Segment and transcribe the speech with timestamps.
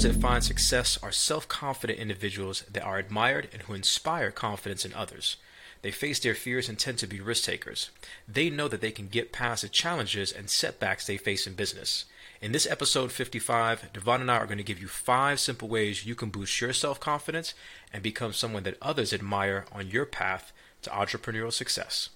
[0.00, 4.86] Those that find success are self confident individuals that are admired and who inspire confidence
[4.86, 5.36] in others.
[5.82, 7.90] They face their fears and tend to be risk takers.
[8.26, 12.06] They know that they can get past the challenges and setbacks they face in business.
[12.40, 16.06] In this episode 55, Devon and I are going to give you five simple ways
[16.06, 17.52] you can boost your self confidence
[17.92, 22.08] and become someone that others admire on your path to entrepreneurial success.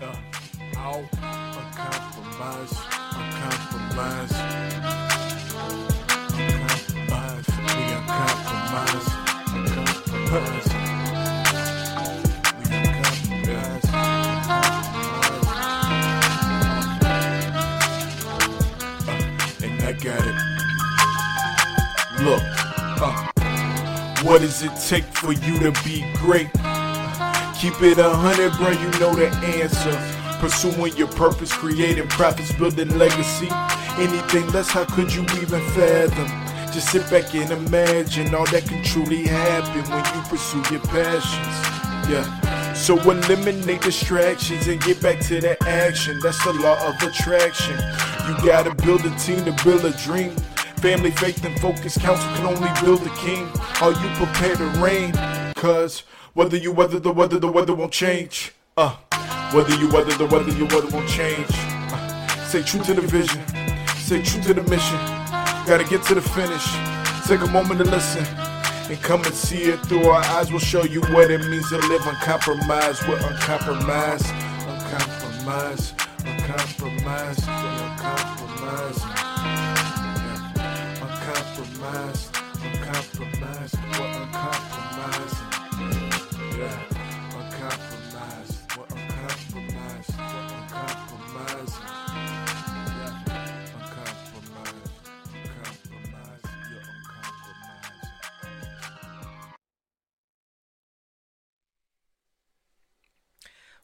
[0.00, 0.14] Uh,
[22.26, 22.42] Look,
[24.24, 26.50] what does it take for you to be great?
[27.60, 30.15] Keep it a hundred, bro, you know the answer.
[30.38, 33.48] Pursuing your purpose, creating profits, building legacy.
[33.98, 36.26] Anything less, how could you even fathom?
[36.72, 42.10] Just sit back and imagine all that can truly happen when you pursue your passions.
[42.10, 42.74] Yeah.
[42.74, 46.20] So eliminate distractions and get back to the action.
[46.22, 47.76] That's the law of attraction.
[48.28, 50.30] You gotta build a team to build a dream.
[50.82, 51.96] Family, faith, and focus.
[51.96, 53.48] Council can only build a king.
[53.80, 55.12] Are you prepared to reign?
[55.54, 56.00] Cause
[56.34, 58.52] whether you weather the weather, the weather won't change.
[58.76, 58.96] Uh,
[59.52, 61.46] whether you weather the weather, your weather won't change.
[62.48, 63.42] Stay true to the vision.
[63.96, 64.98] Stay true to the mission.
[65.66, 66.64] Gotta get to the finish.
[67.26, 68.24] Take a moment to listen.
[68.88, 70.50] And come and see it through our eyes.
[70.50, 73.02] We'll show you what it means to live uncompromised.
[73.08, 74.26] We're uncompromised.
[74.68, 75.94] Uncompromised.
[76.24, 77.48] Uncompromised.
[77.48, 79.02] Uncompromised.
[81.02, 82.30] Uncompromised.
[82.62, 83.78] Uncompromised.
[83.98, 85.38] We're uncompromised.
[86.56, 86.95] Yeah,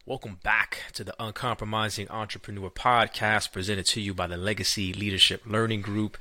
[0.04, 5.80] Welcome back to the Uncompromising Entrepreneur Podcast presented to you by the Legacy Leadership Learning
[5.80, 6.18] Group.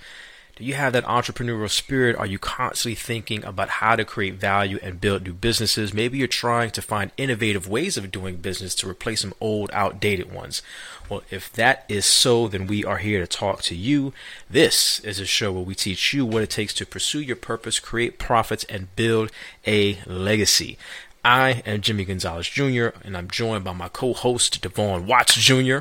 [0.56, 2.16] Do you have that entrepreneurial spirit?
[2.16, 5.96] Are you constantly thinking about how to create value and build new businesses?
[5.96, 10.31] Maybe you're trying to find innovative ways of doing business to replace some old, outdated
[10.31, 10.62] ones.
[11.09, 14.14] Well, if that is so, then we are here to talk to you.
[14.47, 17.80] This is a show where we teach you what it takes to pursue your purpose,
[17.80, 19.31] create profits, and build
[19.66, 20.78] a legacy.
[21.24, 25.80] I am Jimmy Gonzalez Jr., and I'm joined by my co host, Devon Watts Jr.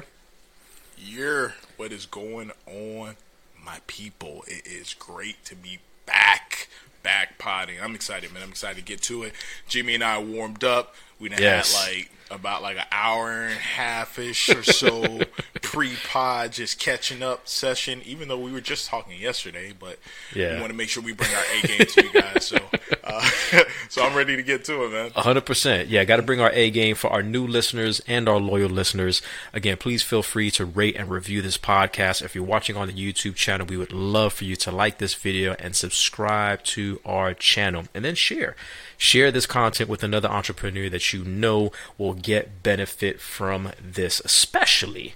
[0.99, 3.17] You're what is going on,
[3.65, 4.45] my people.
[4.47, 6.69] It is great to be back,
[7.03, 7.77] back potting.
[7.83, 8.43] I'm excited, man.
[8.43, 9.33] I'm excited to get to it.
[9.67, 10.95] Jimmy and I warmed up.
[11.19, 11.75] We done Yes.
[11.75, 15.21] had like about like an hour and a half ish or so
[15.63, 18.01] pre pod, just catching up session.
[18.05, 19.99] Even though we were just talking yesterday, but
[20.35, 20.55] Yeah.
[20.55, 22.47] we want to make sure we bring our A game to you guys.
[22.47, 22.59] So,
[23.05, 23.29] uh,
[23.89, 25.11] so I'm ready to get to it, man.
[25.15, 25.89] hundred percent.
[25.89, 29.23] Yeah, got to bring our A game for our new listeners and our loyal listeners.
[29.53, 32.23] Again, please feel free to rate and review this podcast.
[32.23, 35.15] If you're watching on the YouTube channel, we would love for you to like this
[35.15, 38.55] video and subscribe to our channel, and then share.
[38.97, 45.15] Share this content with another entrepreneur that you know will get benefit from this, especially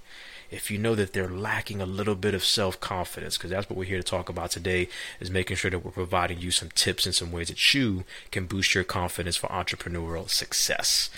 [0.55, 3.85] if you know that they're lacking a little bit of self-confidence because that's what we're
[3.85, 4.89] here to talk about today
[5.19, 8.47] is making sure that we're providing you some tips and some ways that you can
[8.47, 11.11] boost your confidence for entrepreneurial success.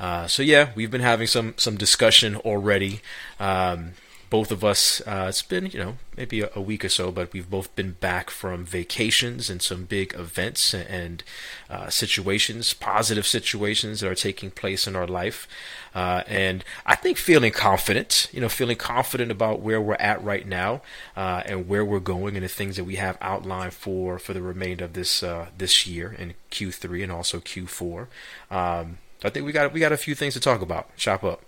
[0.00, 3.00] Uh, so yeah we've been having some some discussion already.
[3.38, 3.92] Um,
[4.30, 7.32] both of us uh, it's been you know maybe a, a week or so but
[7.32, 11.22] we've both been back from vacations and some big events and
[11.70, 15.46] uh, situations positive situations that are taking place in our life
[15.94, 20.46] uh, and I think feeling confident, you know, feeling confident about where we're at right
[20.46, 20.82] now
[21.16, 24.42] uh, and where we're going and the things that we have outlined for for the
[24.42, 28.06] remainder of this uh, this year in Q3 and also Q4.
[28.50, 30.94] Um, I think we got we got a few things to talk about.
[30.96, 31.42] Chop up.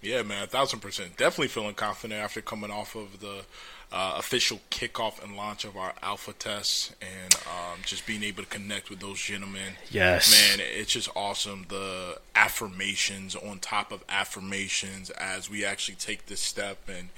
[0.00, 1.16] Yeah, man, a thousand percent.
[1.16, 3.42] Definitely feeling confident after coming off of the
[3.90, 8.48] uh, official kickoff and launch of our alpha tests and um, just being able to
[8.48, 9.72] connect with those gentlemen.
[9.90, 10.30] Yes.
[10.30, 11.66] Man, it's just awesome.
[11.68, 17.08] The affirmations on top of affirmations as we actually take this step and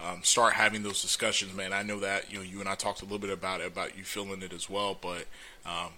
[0.00, 1.72] um, start having those discussions, man.
[1.72, 3.98] I know that, you know, you and I talked a little bit about it, about
[3.98, 5.26] you feeling it as well, but
[5.66, 5.90] um,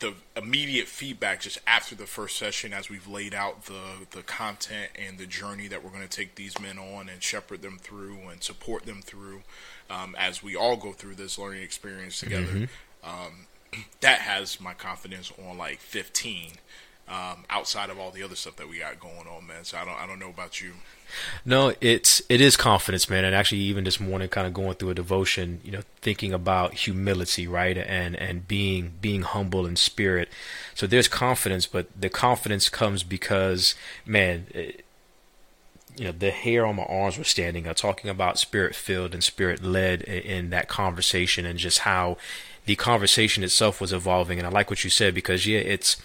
[0.00, 4.90] the immediate feedback just after the first session as we've laid out the the content
[4.96, 8.18] and the journey that we're going to take these men on and shepherd them through
[8.30, 9.42] and support them through
[9.90, 12.68] um, as we all go through this learning experience together.
[13.04, 13.46] Um,
[14.00, 16.52] that has my confidence on like 15
[17.08, 19.64] um, outside of all the other stuff that we got going on, man.
[19.64, 20.72] So I don't I don't know about you.
[21.44, 23.24] No, it's it is confidence, man.
[23.24, 26.74] And actually, even this morning, kind of going through a devotion, you know, thinking about
[26.74, 30.28] humility, right, and and being being humble in spirit.
[30.74, 33.74] So there's confidence, but the confidence comes because,
[34.06, 34.46] man.
[34.50, 34.84] It,
[35.96, 39.24] you know the hair on my arms were standing up talking about spirit filled and
[39.24, 42.16] spirit led in that conversation and just how
[42.68, 45.96] the conversation itself was evolving and I like what you said because yeah it's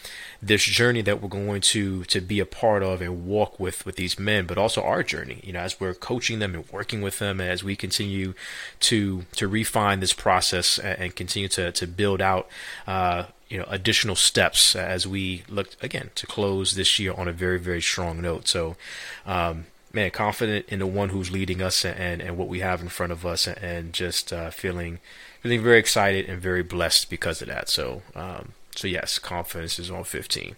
[0.41, 3.97] this journey that we're going to to be a part of and walk with with
[3.97, 7.19] these men but also our journey you know as we're coaching them and working with
[7.19, 8.33] them and as we continue
[8.79, 12.47] to to refine this process and continue to to build out
[12.87, 17.33] uh, you know additional steps as we look again to close this year on a
[17.33, 18.47] very very strong note.
[18.47, 18.77] So
[19.25, 22.89] um, man confident in the one who's leading us and and what we have in
[22.89, 24.99] front of us and just uh, feeling
[25.41, 27.69] feeling very excited and very blessed because of that.
[27.69, 30.55] So, um, so yes, confidence is on 15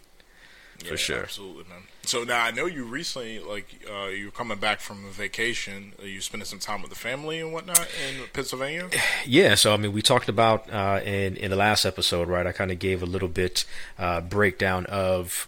[0.84, 1.24] for sure.
[1.24, 1.84] Absolutely, man.
[2.04, 5.94] So now I know you recently, like, uh, you are coming back from a vacation.
[6.00, 8.90] Are you spending some time with the family and whatnot in Pennsylvania?
[9.28, 9.56] Yeah.
[9.56, 12.46] So I mean, we talked about uh, in in the last episode, right?
[12.46, 13.66] I kind of gave a little bit
[13.98, 15.48] uh, breakdown of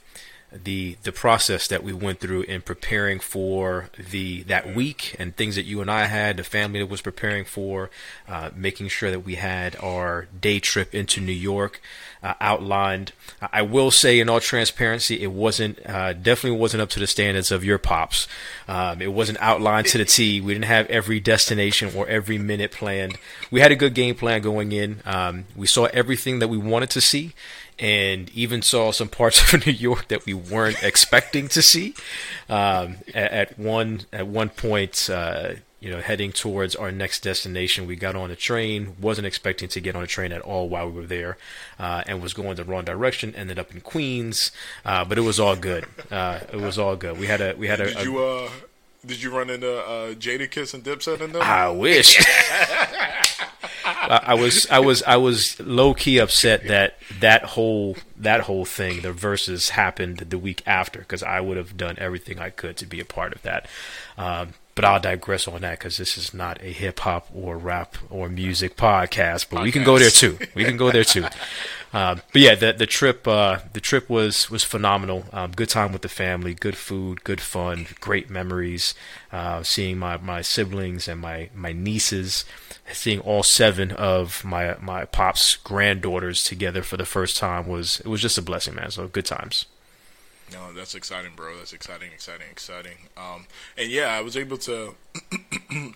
[0.52, 5.56] the the process that we went through in preparing for the that week and things
[5.56, 7.90] that you and I had, the family that was preparing for,
[8.28, 11.82] uh, making sure that we had our day trip into New York
[12.24, 13.12] uh, outlined.
[13.52, 17.52] I will say, in all transparency, it wasn't uh, definitely wasn't up to the standards
[17.52, 18.28] of your pops.
[18.70, 20.40] Um, it wasn't outlined to the T.
[20.40, 23.18] We didn't have every destination or every minute planned.
[23.52, 25.02] We had a good game plan going in.
[25.06, 27.34] Um, we saw everything that we wanted to see
[27.80, 31.94] and even saw some parts of New York that we weren't expecting to see.
[32.50, 37.86] Um, at, at, one at one point, uh, you know, heading towards our next destination,
[37.86, 38.96] we got on a train.
[39.00, 41.38] wasn't expecting to get on a train at all while we were there,
[41.80, 43.36] uh, and was going the wrong direction.
[43.36, 44.52] Ended up in Queens,
[44.86, 45.86] uh, but it was all good.
[46.10, 47.20] Uh, it was all good.
[47.20, 47.94] We had a we had a.
[47.94, 48.50] Did you uh?
[49.06, 51.42] Did you run into uh, Jadakiss and Dipset in them?
[51.42, 52.22] I wish.
[54.10, 59.02] I, was I was I was low key upset that that whole that whole thing,
[59.02, 62.86] the Verzuz happened the week after, because I would have done everything I could to
[62.86, 63.68] be a part of that.
[64.18, 67.98] Um, but I'll digress on that because this is not a hip hop or rap
[68.12, 69.48] or music podcast.
[69.50, 69.64] But podcast.
[69.64, 70.38] we can go there too.
[70.54, 71.26] We can go there too.
[71.94, 75.24] Uh, but yeah, the the trip uh, the trip was was phenomenal.
[75.32, 78.94] Um, good time with the family, good food, good fun, great memories.
[79.32, 82.44] Uh, seeing my, my siblings and my, my nieces,
[82.92, 88.08] seeing all seven of my my pop's granddaughters together for the first time was it
[88.08, 88.92] was just a blessing, man.
[88.92, 89.66] So good times.
[90.52, 91.58] No, that's exciting, bro.
[91.58, 92.98] That's exciting, exciting, exciting.
[93.18, 93.46] Um,
[93.78, 94.96] and yeah, I was able to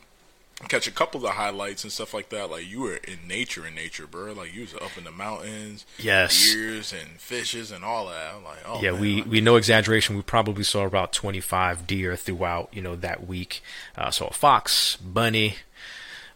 [0.68, 2.50] catch a couple of the highlights and stuff like that.
[2.50, 4.34] Like you were in nature, in nature, bro.
[4.34, 8.34] Like you was up in the mountains, yes, deers and fishes and all that.
[8.36, 10.16] I'm like, oh, yeah, man, we we no exaggeration.
[10.16, 13.62] We probably saw about twenty five deer throughout, you know, that week.
[13.98, 15.56] Uh, saw a fox, bunny,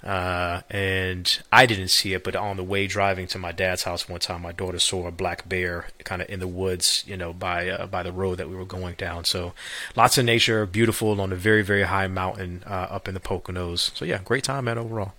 [0.04, 4.08] uh, and I didn't see it, but on the way driving to my dad's house
[4.08, 7.34] one time, my daughter saw a black bear kind of in the woods, you know,
[7.34, 9.26] by uh, by the road that we were going down.
[9.26, 9.54] So,
[9.96, 13.96] lots of nature, beautiful on a very very high mountain uh, up in the Poconos.
[13.96, 14.78] So yeah, great time, man.
[14.78, 15.14] Overall,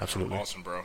[0.00, 0.84] absolutely awesome, bro.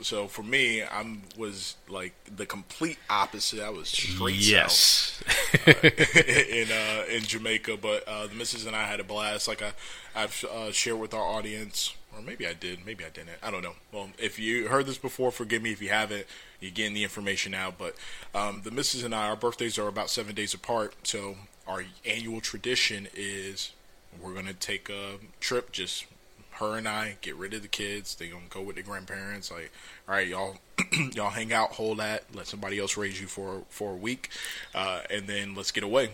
[0.00, 3.60] So for me, I was like the complete opposite.
[3.60, 5.22] I was straight yes.
[5.64, 9.48] south in uh, in Jamaica, but uh, the missus and I had a blast.
[9.48, 9.72] Like I,
[10.14, 13.30] I've uh, shared with our audience, or maybe I did, maybe I didn't.
[13.42, 13.74] I don't know.
[13.92, 16.26] Well, if you heard this before, forgive me if you haven't.
[16.60, 17.94] You're getting the information now, but
[18.34, 20.94] um, the missus and I, our birthdays are about seven days apart.
[21.02, 21.36] So
[21.66, 23.72] our annual tradition is
[24.20, 26.06] we're gonna take a trip, just
[26.52, 28.14] her and I get rid of the kids.
[28.14, 29.50] They gonna go with the grandparents.
[29.50, 29.72] Like,
[30.08, 30.56] all right, y'all,
[31.14, 34.30] y'all hang out, hold that, let somebody else raise you for for a week,
[34.74, 36.10] uh, and then let's get away.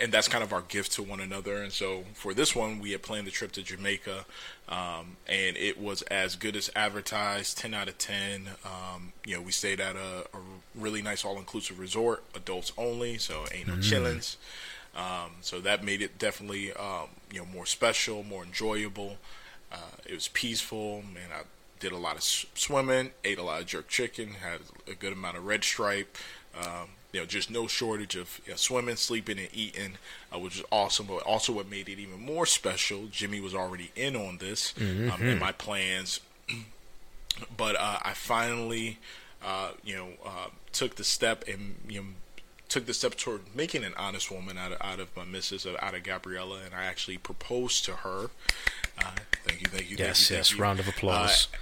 [0.00, 1.62] And that's kind of our gift to one another.
[1.62, 4.24] And so for this one, we had planned the trip to Jamaica,
[4.68, 7.58] um, and it was as good as advertised.
[7.58, 8.48] Ten out of ten.
[8.64, 10.40] Um, you know, we stayed at a, a
[10.74, 13.82] really nice all-inclusive resort, adults only, so ain't no mm.
[13.82, 14.36] chillins.
[14.96, 19.16] Um, so that made it definitely um, you know more special, more enjoyable.
[19.72, 21.42] Uh, it was peaceful, and I
[21.80, 25.36] did a lot of swimming, ate a lot of jerk chicken, had a good amount
[25.36, 26.16] of red stripe.
[26.56, 29.92] Um, you know, just no shortage of you know, swimming, sleeping, and eating,
[30.34, 31.06] uh, which is awesome.
[31.06, 35.10] But also, what made it even more special, Jimmy was already in on this mm-hmm.
[35.10, 36.20] um, in my plans.
[37.56, 38.98] but uh, I finally,
[39.44, 42.06] uh, you know, uh, took the step and you know
[42.68, 45.94] took the step toward making an honest woman out of, out of my missus, out
[45.94, 48.30] of Gabriella, and I actually proposed to her.
[48.98, 49.10] Uh,
[49.46, 49.96] thank you, thank you.
[49.96, 50.54] Yes, thank you, yes.
[50.54, 51.46] Round of applause.
[51.52, 51.56] Uh,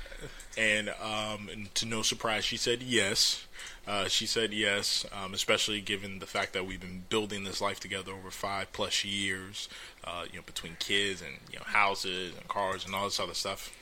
[0.57, 3.47] and, um, and to no surprise, she said yes.
[3.87, 7.81] Uh, she said yes, um, especially given the fact that we've been building this life
[7.81, 9.69] together over five plus years.
[10.05, 13.35] Uh, you know, between kids and you know houses and cars and all this other
[13.35, 13.77] stuff.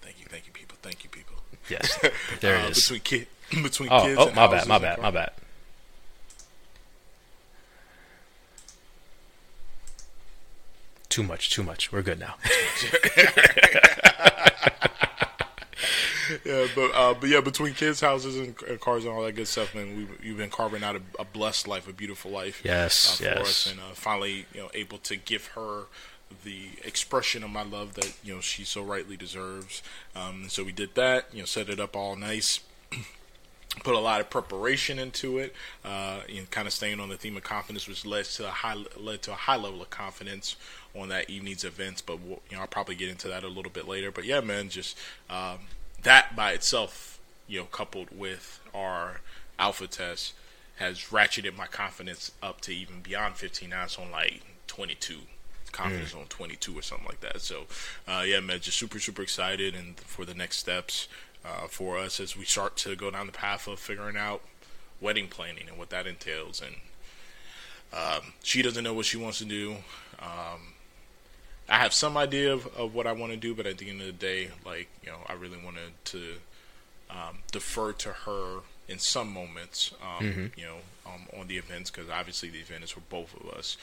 [0.00, 0.78] Thank you, thank you, people.
[0.80, 1.36] Thank you, people.
[1.68, 1.98] Yes,
[2.40, 2.88] there Uh, it is.
[2.88, 3.26] Between kid,
[3.62, 4.18] between Oh, kids.
[4.20, 5.32] oh, and my bad, my bad, my bad.
[11.08, 11.92] Too much, too much.
[11.92, 12.34] We're good now.
[16.44, 19.48] Yeah, but uh, but yeah, between kids, houses, and, and cars and all that good
[19.48, 22.62] stuff, man, we've you've been carving out a, a blessed life, a beautiful life.
[22.64, 23.40] Yes, uh, for yes.
[23.40, 25.84] us, and uh, finally, you know, able to give her
[26.44, 29.82] the expression of my love that you know she so rightly deserves.
[30.14, 31.28] Um, and so we did that.
[31.32, 32.60] You know, set it up all nice.
[33.84, 35.54] Put a lot of preparation into it,
[35.84, 38.76] uh, and kind of staying on the theme of confidence, which led to a high
[38.96, 40.56] led to a high level of confidence
[40.94, 42.00] on that evening's events.
[42.00, 44.10] But we'll, you know, I'll probably get into that a little bit later.
[44.10, 44.96] But yeah, man, just
[45.28, 45.58] um,
[46.02, 49.20] that by itself, you know, coupled with our
[49.58, 50.34] alpha test,
[50.76, 53.70] has ratcheted my confidence up to even beyond 15.
[53.70, 55.18] Now it's on like 22.
[55.72, 57.40] Confidence on 22 or something like that.
[57.40, 57.64] So,
[58.08, 61.08] uh, yeah, man, just super, super excited and for the next steps
[61.44, 64.42] uh, for us as we start to go down the path of figuring out
[65.00, 66.62] wedding planning and what that entails.
[66.62, 66.76] And
[67.92, 69.76] um, she doesn't know what she wants to do.
[70.18, 70.74] Um,
[71.68, 74.00] I have some idea of, of what I want to do, but at the end
[74.00, 76.34] of the day, like you know, I really wanted to
[77.10, 82.08] um, defer to her in some moments, um, you know, um, on the events because
[82.08, 83.76] obviously the event is for both of us.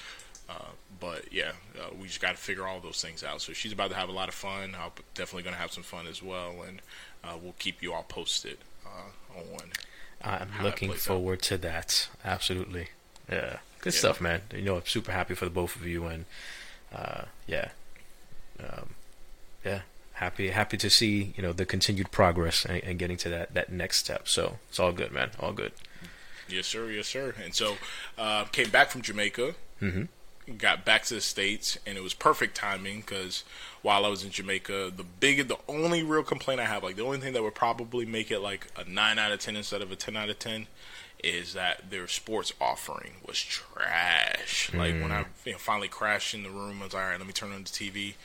[0.49, 0.53] Uh,
[0.99, 3.41] but yeah, uh, we just got to figure all those things out.
[3.41, 4.75] So she's about to have a lot of fun.
[4.81, 6.81] I'm definitely going to have some fun as well, and
[7.23, 9.71] uh, we'll keep you all posted uh, on.
[10.21, 11.15] I'm looking plays out.
[11.15, 12.07] forward to that.
[12.23, 12.87] Absolutely.
[13.29, 13.57] Yeah.
[13.81, 13.99] Good Yeah.
[13.99, 14.41] stuff, man.
[14.53, 16.25] You know, I'm super happy for the both of you and
[16.93, 17.69] uh yeah.
[18.59, 18.89] Um
[19.65, 19.81] yeah.
[20.13, 23.71] Happy happy to see, you know, the continued progress and, and getting to that that
[23.71, 24.27] next step.
[24.27, 25.31] So it's all good, man.
[25.39, 25.71] All good.
[26.47, 26.89] Yes, sir.
[26.91, 27.33] Yes, sir.
[27.43, 27.77] And so
[28.17, 29.55] uh, came back from Jamaica.
[29.81, 30.07] Mhm.
[30.57, 33.45] Got back to the states, and it was perfect timing because
[33.81, 37.05] while I was in Jamaica, the big, the only real complaint I have, like the
[37.05, 39.89] only thing that would probably make it like a nine out of ten instead of
[39.89, 40.67] a ten out of ten,
[41.23, 44.71] is that their sports offering was trash.
[44.73, 47.17] Like when I you know, finally crashed in the room, I was like, all right,
[47.17, 48.15] let me turn on the TV.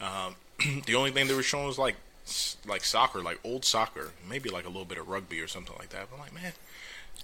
[0.00, 0.36] Um,
[0.86, 1.96] the only thing they were showing was like
[2.66, 5.90] like soccer, like old soccer, maybe like a little bit of rugby or something like
[5.90, 6.08] that.
[6.10, 6.52] But I'm like, man,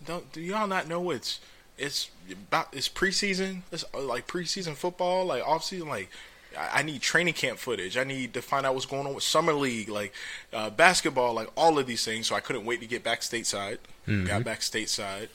[0.04, 1.40] don't do y'all not know it's
[1.78, 6.10] it's about it's preseason, it's uh, like preseason football, like off season, like.
[6.58, 7.96] I I need training camp footage.
[7.96, 10.12] I need to find out what's going on with summer league, like
[10.52, 12.26] uh, basketball, like all of these things.
[12.26, 13.78] So I couldn't wait to get back stateside.
[14.26, 15.28] Got back stateside,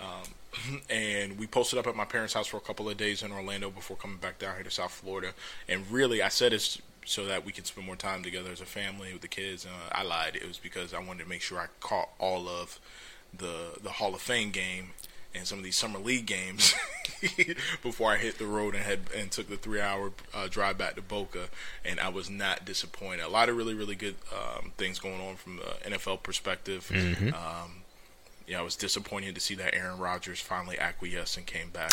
[0.00, 3.30] um, and we posted up at my parents' house for a couple of days in
[3.32, 5.32] Orlando before coming back down here to South Florida.
[5.68, 8.66] And really, I said it's so that we can spend more time together as a
[8.66, 9.66] family with the kids.
[9.66, 10.36] Uh, I lied.
[10.36, 12.78] It was because I wanted to make sure I caught all of
[13.36, 14.90] the the Hall of Fame game
[15.34, 16.74] and some of these summer league games
[17.82, 20.96] before I hit the road and had and took the three hour uh, drive back
[20.96, 21.48] to Boca,
[21.84, 23.24] and I was not disappointed.
[23.24, 26.90] A lot of really really good um, things going on from the NFL perspective.
[27.34, 27.82] Um,
[28.46, 31.92] yeah, I was disappointed to see that Aaron Rodgers finally acquiesced and came back.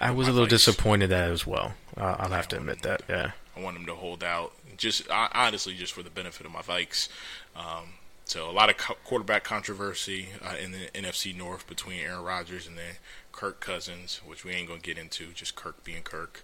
[0.00, 1.74] I was a little disappointed that as well.
[1.96, 3.02] Uh, I'll have to admit that.
[3.08, 3.32] Yeah.
[3.56, 7.08] I want him to hold out, just honestly, just for the benefit of my Vikes.
[7.56, 12.22] Um, so a lot of co- quarterback controversy uh, in the NFC North between Aaron
[12.22, 12.94] Rodgers and then
[13.32, 15.28] Kirk Cousins, which we ain't gonna get into.
[15.34, 16.42] Just Kirk being Kirk.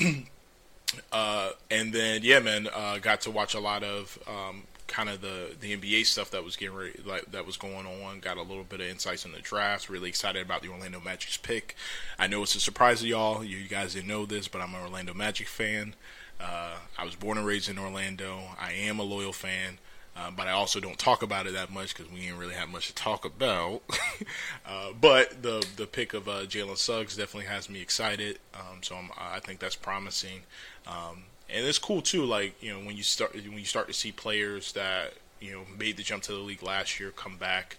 [0.00, 0.26] Um,
[1.12, 5.20] uh, and then yeah, man, uh, got to watch a lot of um, kind of
[5.20, 8.20] the the NBA stuff that was getting ready, like that was going on.
[8.20, 9.88] Got a little bit of insights in the drafts.
[9.88, 11.76] Really excited about the Orlando Magic's pick.
[12.18, 13.44] I know it's a surprise to y'all.
[13.44, 15.94] You guys didn't know this, but I'm an Orlando Magic fan.
[16.40, 18.40] Uh, I was born and raised in Orlando.
[18.58, 19.78] I am a loyal fan.
[20.16, 22.68] Uh, but I also don't talk about it that much because we didn't really have
[22.68, 23.82] much to talk about.
[24.66, 28.38] uh, but the the pick of uh, Jalen Suggs definitely has me excited.
[28.54, 30.42] Um, so I'm, I think that's promising.
[30.86, 32.24] Um, and it's cool too.
[32.24, 35.62] Like you know when you start when you start to see players that you know
[35.76, 37.76] made the jump to the league last year come back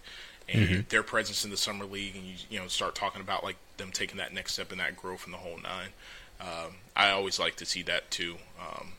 [0.48, 3.56] and their presence in the summer league, and you you know start talking about like
[3.76, 5.88] them taking that next step and that growth in the whole nine.
[6.40, 8.36] Um, I always like to see that too.
[8.60, 8.92] Um,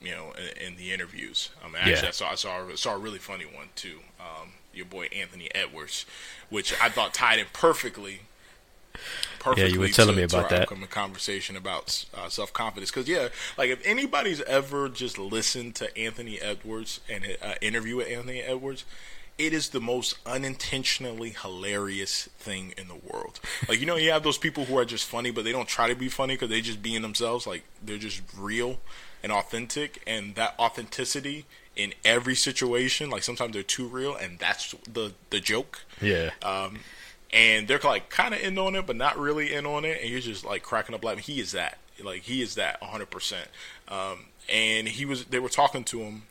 [0.00, 1.50] you know, in, in the interviews.
[1.64, 2.08] Um, actually, Yeah.
[2.08, 4.00] I saw I saw saw a really funny one too.
[4.20, 6.06] Um, your boy Anthony Edwards,
[6.50, 8.20] which I thought tied in perfectly.
[9.38, 10.68] Perfectly you were telling to, me about that.
[10.90, 12.90] conversation about uh, self confidence.
[12.90, 18.08] Because yeah, like if anybody's ever just listened to Anthony Edwards and uh, interview with
[18.08, 18.84] Anthony Edwards.
[19.36, 23.38] It is the most unintentionally hilarious thing in the world.
[23.68, 25.86] Like you know, you have those people who are just funny, but they don't try
[25.86, 27.46] to be funny because they just being themselves.
[27.46, 28.80] Like they're just real
[29.22, 31.44] and authentic, and that authenticity
[31.76, 33.10] in every situation.
[33.10, 35.80] Like sometimes they're too real, and that's the the joke.
[36.00, 36.30] Yeah.
[36.42, 36.80] Um,
[37.32, 40.10] and they're like kind of in on it, but not really in on it, and
[40.10, 41.22] you're just like cracking up laughing.
[41.22, 43.10] He is that, like he is that 100.
[43.10, 43.48] percent
[43.88, 46.22] um, And he was, they were talking to him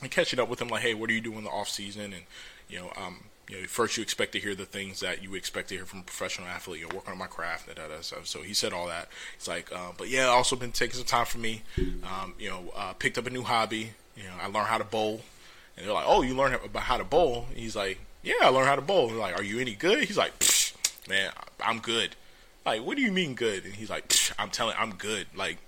[0.00, 2.12] and catching up with him, like, hey, what are you doing in the off season?
[2.12, 2.24] And
[2.68, 5.68] you know, um, you know, first you expect to hear the things that you expect
[5.68, 6.80] to hear from a professional athlete.
[6.80, 9.08] You're working on my craft, da, da, da, so, so he said all that.
[9.36, 11.62] It's like, uh, but yeah, also been taking some time for me.
[12.04, 13.92] Um, you know, uh, picked up a new hobby.
[14.16, 15.22] You know, I learned how to bowl,
[15.76, 17.46] and they're like, oh, you learned about how to bowl?
[17.48, 19.08] And he's like, yeah, I learned how to bowl.
[19.08, 20.04] And they're like, are you any good?
[20.04, 20.32] He's like,
[21.08, 22.14] man, I'm good.
[22.64, 23.64] Like, what do you mean good?
[23.64, 25.26] And he's like, I'm telling, I'm good.
[25.34, 25.58] Like,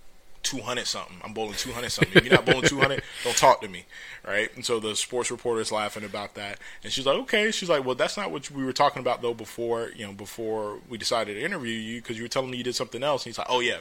[0.45, 1.17] 200 something.
[1.25, 2.17] I'm bowling 200 something.
[2.17, 3.85] If you're not bowling 200, don't talk to me,
[4.27, 4.55] right?
[4.55, 7.51] And so the sports reporter is laughing about that, and she's like, okay.
[7.51, 10.79] She's like, well, that's not what we were talking about though before, you know, before
[10.89, 13.25] we decided to interview you because you were telling me you did something else.
[13.25, 13.79] And he's like, oh yeah,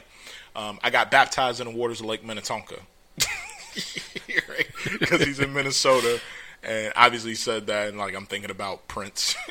[0.56, 2.80] um, I got baptized in the waters of Lake Minnetonka,
[4.98, 6.20] because he's in Minnesota.
[6.66, 9.36] And obviously said that, and like I'm thinking about Prince.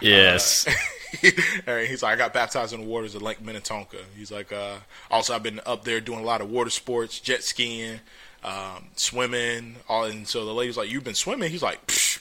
[0.00, 0.66] Yes.
[0.66, 0.72] Uh,
[1.88, 3.98] he's like, I got baptized in the waters of Lake Minnetonka.
[4.16, 4.76] He's like, uh,
[5.10, 8.00] also I've been up there doing a lot of water sports, jet skiing,
[8.44, 9.76] um, swimming.
[9.88, 11.50] All and so the lady's like, you've been swimming?
[11.50, 11.80] He's like,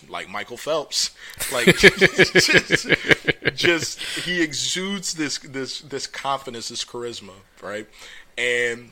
[0.09, 1.11] like Michael Phelps,
[1.53, 2.87] like just,
[3.55, 7.87] just he exudes this this this confidence, this charisma, right?
[8.37, 8.91] And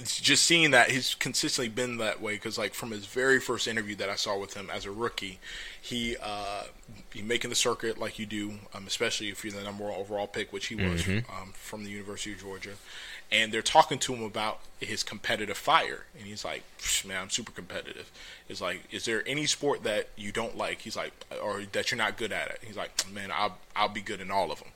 [0.00, 3.68] it's just seeing that he's consistently been that way because like from his very first
[3.68, 5.38] interview that I saw with him as a rookie,
[5.80, 6.64] he uh,
[7.12, 10.26] he making the circuit like you do, um, especially if you're the number one overall
[10.26, 11.30] pick, which he was Mm-hmm.
[11.30, 12.72] um, from the University of Georgia,
[13.30, 16.62] and they're talking to him about his competitive fire, and he's like,
[17.06, 18.10] "Man, I'm super competitive."
[18.48, 21.98] It's like, "Is there any sport that you don't like?" He's like, "Or that you're
[21.98, 24.68] not good at it?" He's like, "Man, I'll I'll be good in all of them."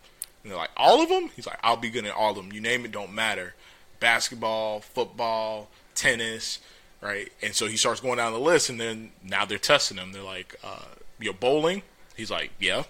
[0.42, 2.52] And they're like, "All of them?" He's like, "I'll be good in all of them.
[2.52, 3.54] You name it, don't matter."
[4.00, 6.58] Basketball, football, tennis,
[7.00, 7.30] right?
[7.42, 10.12] And so he starts going down the list, and then now they're testing him.
[10.12, 10.86] They're like, uh,
[11.18, 11.82] "You're bowling?"
[12.16, 12.84] He's like, "Yeah."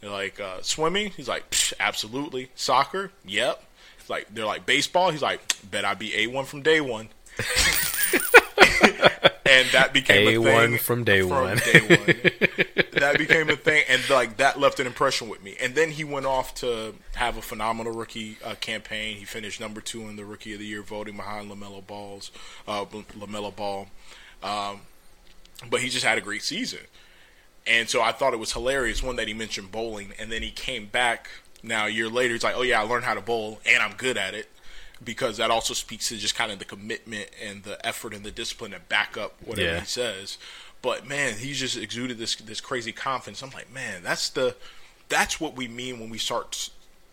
[0.00, 3.10] They're like, uh, "Swimming?" He's like, "Psh, "Absolutely." Soccer?
[3.24, 3.64] Yep.
[3.98, 5.10] He's like, they're like baseball.
[5.10, 7.08] He's like, "Bet I be a one from day one."
[9.48, 11.58] and that became a A1 thing from day one.
[11.58, 12.84] day one.
[13.12, 15.56] that became a thing, and like that left an impression with me.
[15.60, 19.16] And then he went off to have a phenomenal rookie uh, campaign.
[19.16, 22.30] He finished number two in the Rookie of the Year voting behind LaMelo Ball's
[22.66, 23.88] uh, LaMelo Ball.
[24.42, 24.80] Um,
[25.70, 26.80] but he just had a great season,
[27.66, 29.02] and so I thought it was hilarious.
[29.02, 31.28] One that he mentioned bowling, and then he came back
[31.62, 32.34] now a year later.
[32.34, 34.48] He's like, "Oh yeah, I learned how to bowl, and I'm good at it."
[35.02, 38.32] Because that also speaks to just kind of the commitment and the effort and the
[38.32, 39.80] discipline to back up whatever Yeah.
[39.80, 40.38] he says.
[40.82, 43.42] But man, he just exuded this this crazy confidence.
[43.42, 44.54] I'm like, man, that's the
[45.08, 46.70] that's what we mean when we start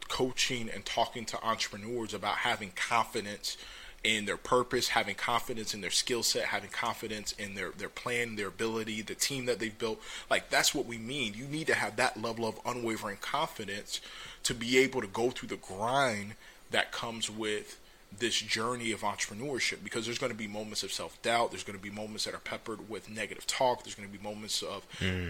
[0.07, 3.57] coaching and talking to entrepreneurs about having confidence
[4.03, 8.35] in their purpose, having confidence in their skill set, having confidence in their their plan,
[8.35, 9.99] their ability, the team that they've built.
[10.29, 11.33] Like that's what we mean.
[11.33, 13.99] You need to have that level of unwavering confidence
[14.43, 16.35] to be able to go through the grind
[16.69, 17.79] that comes with
[18.19, 21.83] this journey of entrepreneurship because there's going to be moments of self-doubt there's going to
[21.83, 24.83] be moments that are peppered with negative talk there's going to be moments of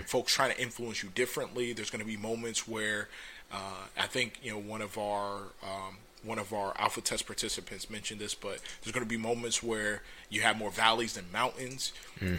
[0.06, 3.10] folks trying to influence you differently there's going to be moments where
[3.52, 7.90] uh, i think you know one of our um, one of our alpha test participants
[7.90, 11.94] mentioned this but there's going to be moments where you have more valleys than mountains.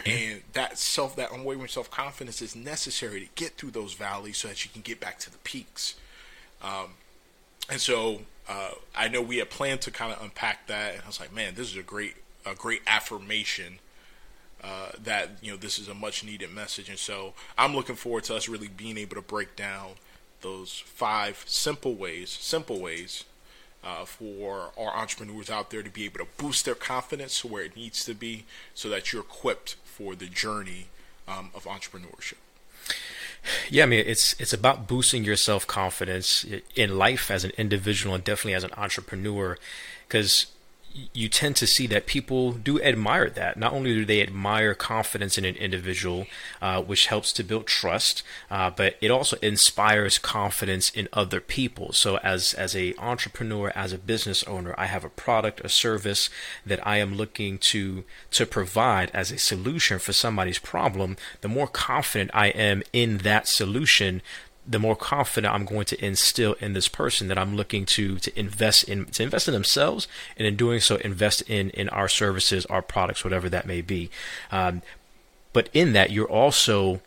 [0.05, 4.63] And that self that unwavering self-confidence is necessary to get through those valleys so that
[4.65, 5.95] you can get back to the peaks.
[7.69, 11.07] And so uh, I know we had planned to kind of unpack that, and I
[11.07, 13.79] was like, man, this is a great, a great affirmation
[14.63, 18.23] uh, that you know this is a much needed message, and so I'm looking forward
[18.25, 19.91] to us really being able to break down
[20.41, 23.23] those five simple ways, simple ways.
[23.83, 27.63] Uh, for our entrepreneurs out there to be able to boost their confidence to where
[27.63, 30.87] it needs to be so that you're equipped for the journey
[31.27, 32.33] um, of entrepreneurship.
[33.69, 36.45] Yeah, I mean it's it's about boosting your self confidence
[36.75, 39.57] in life as an individual and definitely as an entrepreneur,
[40.07, 40.47] because
[41.13, 43.57] you tend to see that people do admire that.
[43.57, 46.27] Not only do they admire confidence in an individual,
[46.61, 51.93] uh, which helps to build trust, uh, but it also inspires confidence in other people.
[51.93, 56.29] So as as a entrepreneur, as a business owner, I have a product, a service
[56.65, 61.17] that I am looking to to provide as a solution for somebody's problem.
[61.41, 64.21] The more confident I am in that solution,
[64.67, 68.39] the more confident I'm going to instill in this person that I'm looking to to
[68.39, 72.65] invest in to invest in themselves and in doing so invest in in our services,
[72.65, 74.09] our products, whatever that may be.
[74.51, 74.81] Um,
[75.53, 77.01] but in that, you're also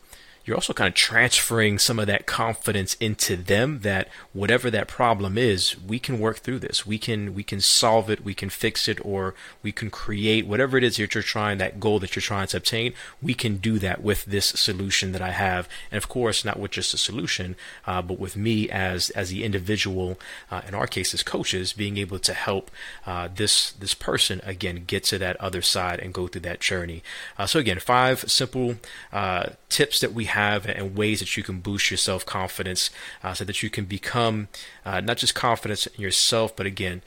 [0.45, 5.37] you're also kind of transferring some of that confidence into them that whatever that problem
[5.37, 6.87] is we can work through this.
[6.87, 10.79] We can we can solve it we can fix it or we can create whatever
[10.79, 13.79] it is that you're trying that goal that you're trying to obtain we can do
[13.79, 15.69] that with this solution that i have.
[15.91, 19.45] And of course not with just a solution uh, but with me as as the
[19.45, 20.19] individual
[20.51, 22.71] uh, in our case as coaches being able to help
[23.07, 27.03] uh, this this person again get to that other side and go through that journey.
[27.39, 28.77] Uh, so again five simple
[29.13, 32.91] uh, tips that we have and ways that you can boost your self confidence
[33.23, 34.49] uh, so that you can become
[34.85, 37.03] uh, not just confidence in yourself, but again,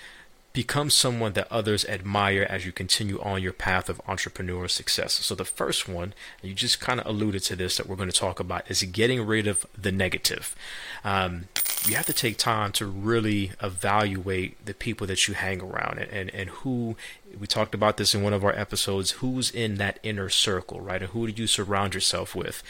[0.53, 5.13] become someone that others admire as you continue on your path of entrepreneurial success.
[5.13, 8.17] So, the first one, you just kind of alluded to this that we're going to
[8.17, 10.55] talk about, is getting rid of the negative.
[11.03, 11.45] Um,
[11.87, 16.11] you have to take time to really evaluate the people that you hang around and,
[16.11, 16.95] and, and who
[17.37, 21.01] we talked about this in one of our episodes who's in that inner circle right
[21.01, 22.63] and who do you surround yourself with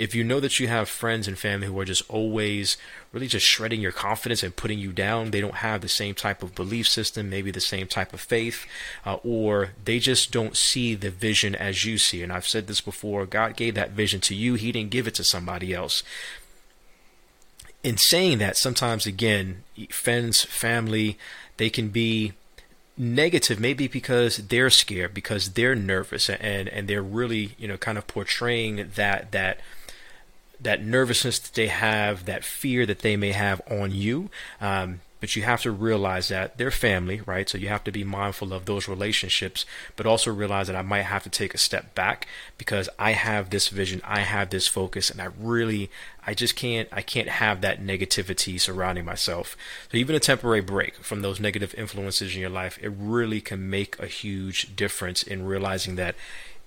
[0.00, 2.78] if you know that you have friends and family who are just always
[3.12, 6.42] really just shredding your confidence and putting you down, they don't have the same type
[6.42, 8.64] of belief system, maybe the same type of faith,
[9.04, 12.22] uh, or they just don't see the vision as you see.
[12.22, 15.14] And I've said this before God gave that vision to you, He didn't give it
[15.16, 16.02] to somebody else.
[17.82, 21.18] In saying that, sometimes again, friends, family,
[21.58, 22.32] they can be
[22.96, 27.96] negative maybe because they're scared because they're nervous and and they're really you know kind
[27.96, 29.58] of portraying that that
[30.60, 34.30] that nervousness that they have, that fear that they may have on you.
[34.60, 37.48] Um, but you have to realize that they're family, right?
[37.48, 41.02] So you have to be mindful of those relationships, but also realize that I might
[41.02, 45.10] have to take a step back because I have this vision, I have this focus,
[45.10, 45.90] and I really,
[46.26, 49.56] I just can't, I can't have that negativity surrounding myself.
[49.92, 53.68] So even a temporary break from those negative influences in your life, it really can
[53.68, 56.14] make a huge difference in realizing that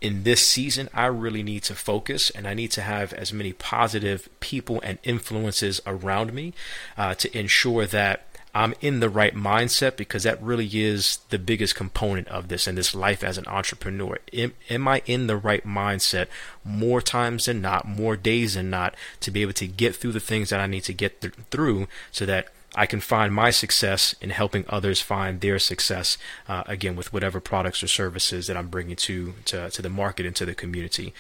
[0.04, 3.54] in this season, I really need to focus and I need to have as many
[3.54, 6.54] positive people and influences around me
[6.98, 11.74] uh, to ensure that I'm in the right mindset because that really is the biggest
[11.74, 14.20] component of this and this life as an entrepreneur.
[14.32, 16.28] Am, am, I in the right mindset
[16.64, 20.20] more times than not, more days than not, to be able to get through the
[20.20, 24.16] things that I need to get th- through so that I can find my success
[24.20, 28.68] in helping others find their success, uh, again, with whatever products or services that I'm
[28.68, 31.14] bringing to, to, to the market and to the community.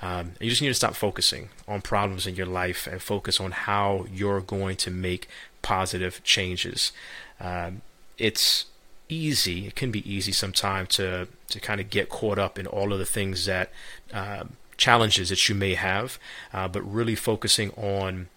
[0.00, 3.50] Um, you just need to stop focusing on problems in your life and focus on
[3.50, 5.28] how you're going to make
[5.62, 6.92] positive changes.
[7.40, 7.82] Um,
[8.16, 8.66] it's
[9.08, 12.92] easy, it can be easy sometimes to, to kind of get caught up in all
[12.92, 13.70] of the things that,
[14.14, 14.44] uh,
[14.76, 16.18] challenges that you may have,
[16.52, 18.28] uh, but really focusing on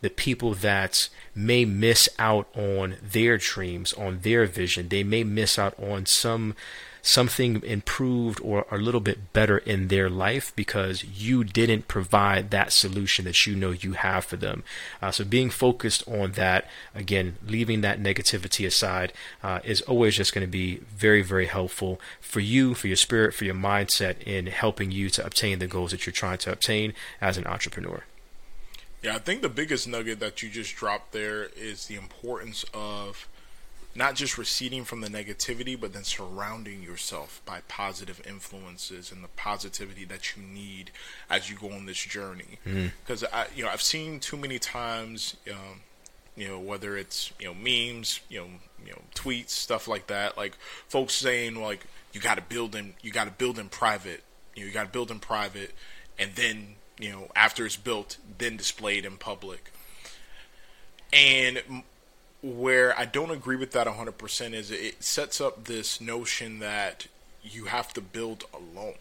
[0.00, 4.88] the people that may miss out on their dreams, on their vision.
[4.88, 6.54] They may miss out on some
[7.02, 12.72] something improved or a little bit better in their life because you didn't provide that
[12.72, 14.62] solution that you know you have for them.
[15.00, 20.34] Uh, so being focused on that, again, leaving that negativity aside, uh, is always just
[20.34, 24.46] going to be very, very helpful for you, for your spirit, for your mindset in
[24.46, 28.04] helping you to obtain the goals that you're trying to obtain as an entrepreneur.
[29.02, 33.28] Yeah, I think the biggest nugget that you just dropped there is the importance of
[33.94, 39.28] not just receding from the negativity, but then surrounding yourself by positive influences and the
[39.28, 40.90] positivity that you need
[41.28, 42.58] as you go on this journey.
[42.64, 43.28] Because mm.
[43.32, 45.80] I, you know, I've seen too many times, um,
[46.36, 48.46] you know, whether it's you know memes, you know,
[48.84, 50.56] you know, tweets, stuff like that, like
[50.88, 54.22] folks saying like you got to build in, you got to build in private,
[54.54, 55.72] you know, you got to build in private,
[56.18, 59.72] and then you know, after it's built, then displayed in public.
[61.12, 61.62] And
[62.42, 67.06] where I don't agree with that 100% is it sets up this notion that
[67.42, 68.94] you have to build alone.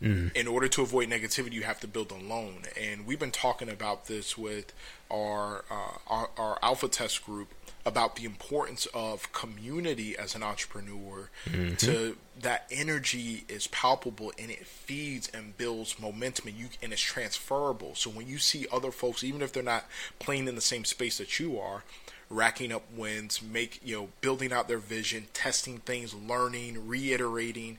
[0.00, 0.34] Mm.
[0.34, 2.62] In order to avoid negativity, you have to build alone.
[2.80, 4.72] And we've been talking about this with
[5.10, 7.54] our, uh, our, our alpha test group
[7.86, 11.74] about the importance of community as an entrepreneur mm-hmm.
[11.76, 17.02] to that energy is palpable and it feeds and builds momentum and you and it's
[17.02, 19.84] transferable so when you see other folks even if they're not
[20.18, 21.84] playing in the same space that you are
[22.30, 27.78] racking up wins make you know building out their vision testing things learning reiterating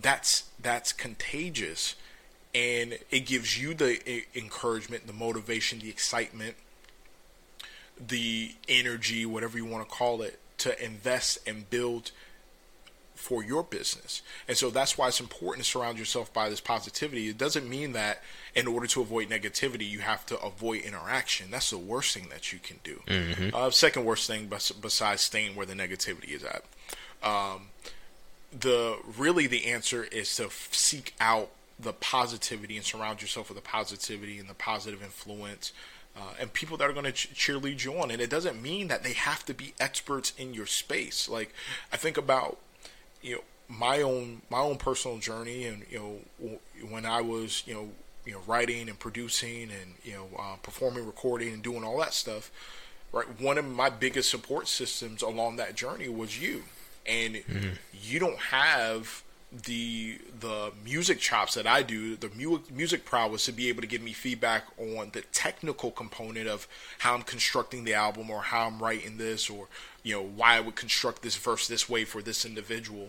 [0.00, 1.94] that's that's contagious
[2.54, 6.56] and it gives you the encouragement the motivation the excitement
[8.06, 12.10] the energy, whatever you want to call it, to invest and build
[13.18, 14.22] for your business.
[14.46, 17.28] And so that's why it's important to surround yourself by this positivity.
[17.28, 18.22] It doesn't mean that
[18.54, 21.50] in order to avoid negativity, you have to avoid interaction.
[21.50, 23.00] That's the worst thing that you can do.
[23.06, 23.54] Mm-hmm.
[23.54, 24.48] Uh, second worst thing
[24.80, 26.62] besides staying where the negativity is at.
[27.22, 27.68] Um,
[28.58, 33.68] the really the answer is to seek out the positivity and surround yourself with the
[33.68, 35.72] positivity and the positive influence
[36.18, 38.10] uh, and people that are going to ch- cheerlead you on.
[38.10, 41.28] And it doesn't mean that they have to be experts in your space.
[41.28, 41.54] Like
[41.92, 42.58] I think about,
[43.22, 47.74] you know, my own my own personal journey, and you know, when I was you
[47.74, 47.88] know
[48.24, 52.14] you know writing and producing and you know uh, performing, recording, and doing all that
[52.14, 52.50] stuff.
[53.12, 56.64] Right, one of my biggest support systems along that journey was you,
[57.06, 57.68] and mm-hmm.
[58.02, 63.52] you don't have the the music chops that I do, the mu- music prowess to
[63.52, 67.94] be able to give me feedback on the technical component of how I'm constructing the
[67.94, 69.68] album or how I'm writing this or
[70.02, 73.08] you know why I would construct this verse this way for this individual.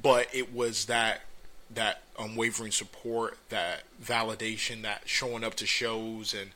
[0.00, 1.22] But it was that
[1.72, 6.50] that unwavering support, that validation, that showing up to shows and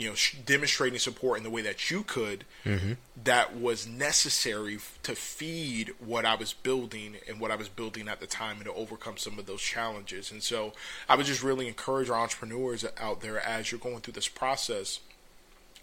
[0.00, 2.92] you know, sh- demonstrating support in the way that you could, mm-hmm.
[3.22, 8.18] that was necessary to feed what I was building and what I was building at
[8.18, 10.30] the time and to overcome some of those challenges.
[10.32, 10.72] And so
[11.06, 15.00] I would just really encourage our entrepreneurs out there as you're going through this process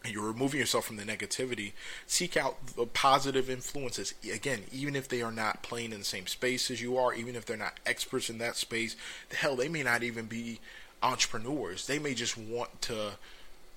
[0.04, 1.74] and you're removing yourself from the negativity,
[2.08, 4.16] seek out the positive influences.
[4.34, 7.36] Again, even if they are not playing in the same space as you are, even
[7.36, 8.96] if they're not experts in that space,
[9.30, 10.60] the hell, they may not even be
[11.04, 11.86] entrepreneurs.
[11.86, 13.12] They may just want to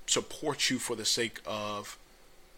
[0.06, 1.98] support you for the sake of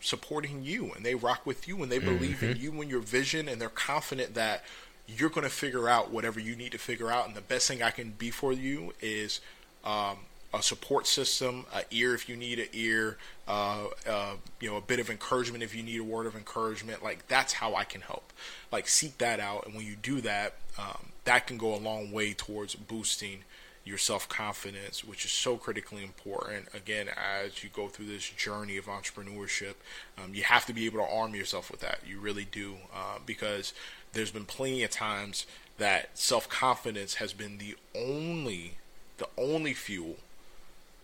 [0.01, 2.53] supporting you and they rock with you and they believe mm-hmm.
[2.53, 4.65] in you and your vision and they're confident that
[5.07, 7.83] you're going to figure out whatever you need to figure out and the best thing
[7.83, 9.41] i can be for you is
[9.85, 10.17] um,
[10.53, 14.81] a support system an ear if you need an ear uh, uh, you know a
[14.81, 18.01] bit of encouragement if you need a word of encouragement like that's how i can
[18.01, 18.33] help
[18.73, 22.11] like seek that out and when you do that um, that can go a long
[22.11, 23.39] way towards boosting
[23.85, 26.69] your self confidence, which is so critically important.
[26.75, 29.75] Again, as you go through this journey of entrepreneurship,
[30.23, 32.01] um, you have to be able to arm yourself with that.
[32.07, 33.73] You really do, uh, because
[34.13, 35.47] there's been plenty of times
[35.79, 38.75] that self confidence has been the only,
[39.19, 40.17] the only fuel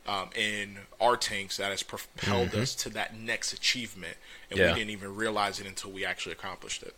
[0.07, 2.63] um, in our tanks that has propelled mm-hmm.
[2.63, 4.17] us to that next achievement,
[4.51, 4.69] and yeah.
[4.69, 6.95] we didn't even realize it until we actually accomplished it.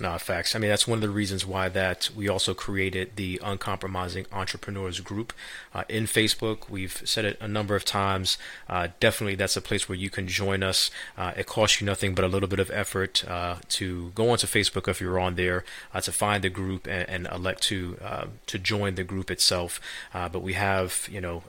[0.00, 0.56] No, facts.
[0.56, 5.00] I mean, that's one of the reasons why that we also created the Uncompromising Entrepreneurs
[5.00, 5.34] Group
[5.74, 6.70] uh, in Facebook.
[6.70, 8.38] We've said it a number of times.
[8.66, 10.90] Uh, definitely, that's a place where you can join us.
[11.18, 14.46] Uh, it costs you nothing but a little bit of effort uh, to go onto
[14.46, 18.26] Facebook if you're on there uh, to find the group and, and elect to uh,
[18.46, 19.82] to join the group itself.
[20.14, 21.42] but we have, you know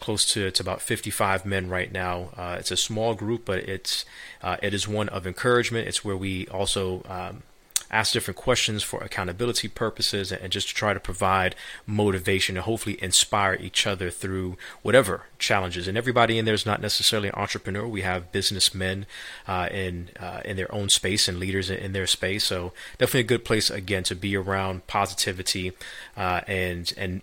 [0.00, 2.28] close to, to about 55 men right now.
[2.36, 4.04] Uh, it's a small group, but it's
[4.42, 5.88] uh, it is one of encouragement.
[5.88, 7.42] It's where we also um,
[7.90, 11.54] ask different questions for accountability purposes and just to try to provide
[11.86, 15.88] motivation and hopefully inspire each other through whatever challenges.
[15.88, 17.86] And everybody in there is not necessarily an entrepreneur.
[17.86, 19.06] We have businessmen
[19.46, 22.44] uh, in uh, in their own space and leaders in, their space.
[22.44, 25.72] So definitely a good place again to be around positivity
[26.16, 27.22] uh, and and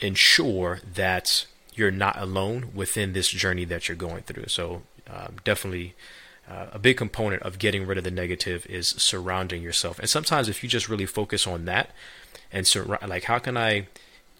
[0.00, 4.46] ensure that you're not alone within this journey that you're going through.
[4.46, 5.94] So um, definitely
[6.48, 9.98] uh, a big component of getting rid of the negative is surrounding yourself.
[9.98, 11.90] And sometimes if you just really focus on that
[12.52, 13.86] and sur- like how can I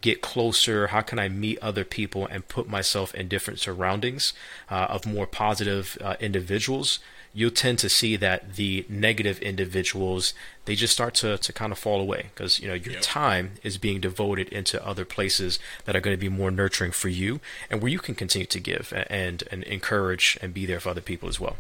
[0.04, 0.88] get closer?
[0.88, 4.34] How can I meet other people and put myself in different surroundings
[4.70, 6.98] uh, of more positive uh, individuals?
[7.32, 10.34] You'll tend to see that the negative individuals
[10.66, 13.02] they just start to, to kind of fall away because you know your yep.
[13.02, 17.08] time is being devoted into other places that are going to be more nurturing for
[17.08, 17.40] you
[17.70, 21.00] and where you can continue to give and and encourage and be there for other
[21.00, 21.56] people as well.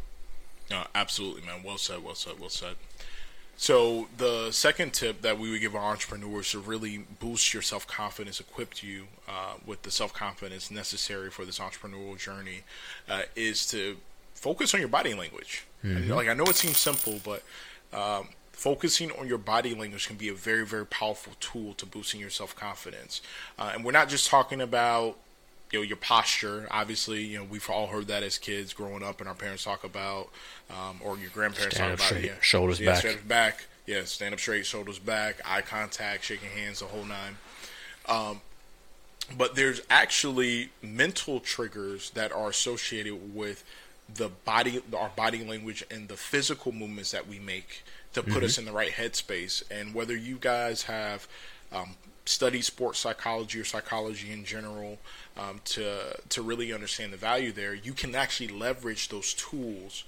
[0.70, 1.62] No, absolutely, man.
[1.62, 2.02] Well said.
[2.02, 2.40] Well said.
[2.40, 2.76] Well said.
[3.56, 7.86] So the second tip that we would give our entrepreneurs to really boost your self
[7.86, 12.62] confidence, equip you uh, with the self confidence necessary for this entrepreneurial journey,
[13.08, 13.96] uh, is to
[14.34, 15.66] focus on your body language.
[15.84, 16.12] Mm-hmm.
[16.12, 17.42] Like I know it seems simple, but
[17.92, 22.20] um, focusing on your body language can be a very very powerful tool to boosting
[22.20, 23.22] your self confidence.
[23.58, 25.16] Uh, and we're not just talking about
[25.74, 26.68] you know your posture.
[26.70, 29.82] Obviously, you know we've all heard that as kids growing up, and our parents talk
[29.82, 30.28] about,
[30.70, 34.32] um, or your grandparents stand talk about, straight, yeah, shoulders yeah, back, back, yeah, stand
[34.32, 37.36] up straight, shoulders back, eye contact, shaking hands, the whole nine.
[38.06, 38.40] Um,
[39.36, 43.64] but there's actually mental triggers that are associated with
[44.14, 47.82] the body, our body language, and the physical movements that we make
[48.12, 48.44] to put mm-hmm.
[48.44, 49.62] us in the right headspace.
[49.72, 51.26] And whether you guys have
[51.72, 54.98] um, study sports psychology or psychology in general
[55.36, 60.04] um, to to really understand the value there, you can actually leverage those tools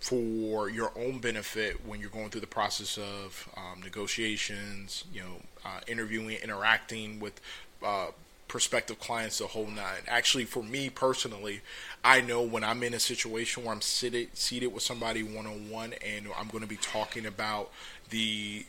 [0.00, 5.36] for your own benefit when you're going through the process of um, negotiations, you know,
[5.64, 7.40] uh, interviewing, interacting with
[7.82, 8.08] uh,
[8.46, 10.02] prospective clients, the whole nine.
[10.06, 11.62] Actually, for me personally,
[12.04, 15.70] I know when I'm in a situation where I'm seated seated with somebody one on
[15.70, 17.72] one, and I'm going to be talking about
[18.10, 18.66] the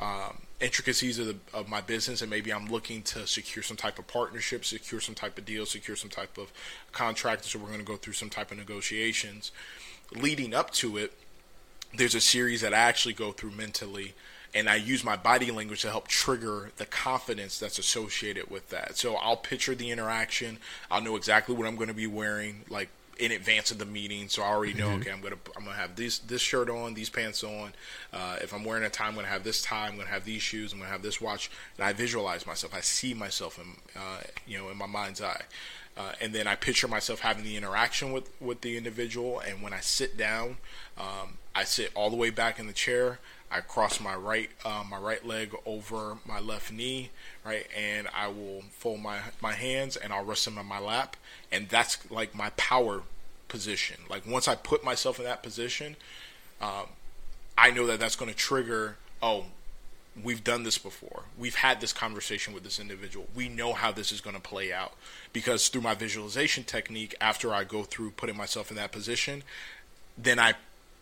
[0.00, 3.98] um, intricacies of, the, of my business, and maybe I'm looking to secure some type
[3.98, 6.52] of partnership, secure some type of deal, secure some type of
[6.92, 7.44] contract.
[7.44, 9.50] So we're going to go through some type of negotiations.
[10.14, 11.12] Leading up to it,
[11.94, 14.14] there's a series that I actually go through mentally
[14.54, 18.96] and I use my body language to help trigger the confidence that's associated with that.
[18.96, 20.58] So I'll picture the interaction.
[20.90, 24.28] I'll know exactly what I'm going to be wearing, like in advance of the meeting.
[24.28, 25.00] So I already know, mm-hmm.
[25.00, 27.72] okay, I'm gonna I'm gonna have this this shirt on, these pants on.
[28.12, 29.88] Uh, if I'm wearing a tie, I'm gonna have this tie.
[29.88, 30.72] I'm gonna have these shoes.
[30.72, 31.50] I'm gonna have this watch.
[31.76, 32.74] And I visualize myself.
[32.74, 35.42] I see myself in uh, you know in my mind's eye.
[35.96, 39.40] Uh, and then I picture myself having the interaction with, with the individual.
[39.40, 40.56] And when I sit down,
[40.96, 43.18] um, I sit all the way back in the chair.
[43.52, 47.10] I cross my right uh, my right leg over my left knee,
[47.44, 51.16] right, and I will fold my my hands and I'll rest them on my lap,
[51.50, 53.02] and that's like my power
[53.48, 53.96] position.
[54.08, 55.96] Like once I put myself in that position,
[56.60, 56.86] um,
[57.58, 58.96] I know that that's going to trigger.
[59.22, 59.44] Oh,
[60.20, 61.24] we've done this before.
[61.38, 63.26] We've had this conversation with this individual.
[63.34, 64.94] We know how this is going to play out
[65.32, 69.42] because through my visualization technique, after I go through putting myself in that position,
[70.16, 70.54] then I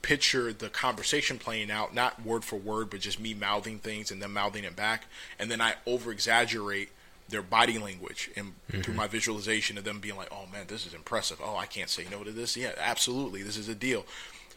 [0.03, 4.23] picture the conversation playing out, not word for word, but just me mouthing things and
[4.23, 5.05] then mouthing it back.
[5.39, 6.91] And then I over exaggerate
[7.29, 8.81] their body language and mm-hmm.
[8.81, 11.41] through my visualization of them being like, oh man, this is impressive.
[11.43, 12.57] Oh, I can't say no to this.
[12.57, 13.43] Yeah, absolutely.
[13.43, 14.05] This is a deal.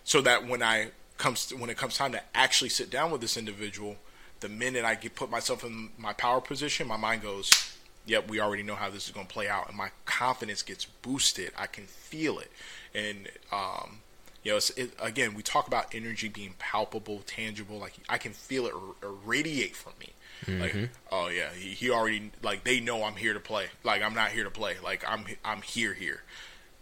[0.03, 3.21] So that when I comes to, when it comes time to actually sit down with
[3.21, 3.97] this individual,
[4.39, 7.73] the minute I get put myself in my power position, my mind goes,
[8.05, 9.69] yep, we already know how this is going to play out.
[9.69, 11.51] And my confidence gets boosted.
[11.57, 12.51] I can feel it.
[12.93, 13.99] And, um,
[14.43, 17.77] you know, it, again, we talk about energy being palpable, tangible.
[17.77, 20.09] Like I can feel it r- radiate from me.
[20.45, 20.61] Mm-hmm.
[20.61, 23.67] Like, oh yeah, he, he, already like they know I'm here to play.
[23.83, 24.75] Like I'm not here to play.
[24.83, 26.21] Like I'm I'm here here,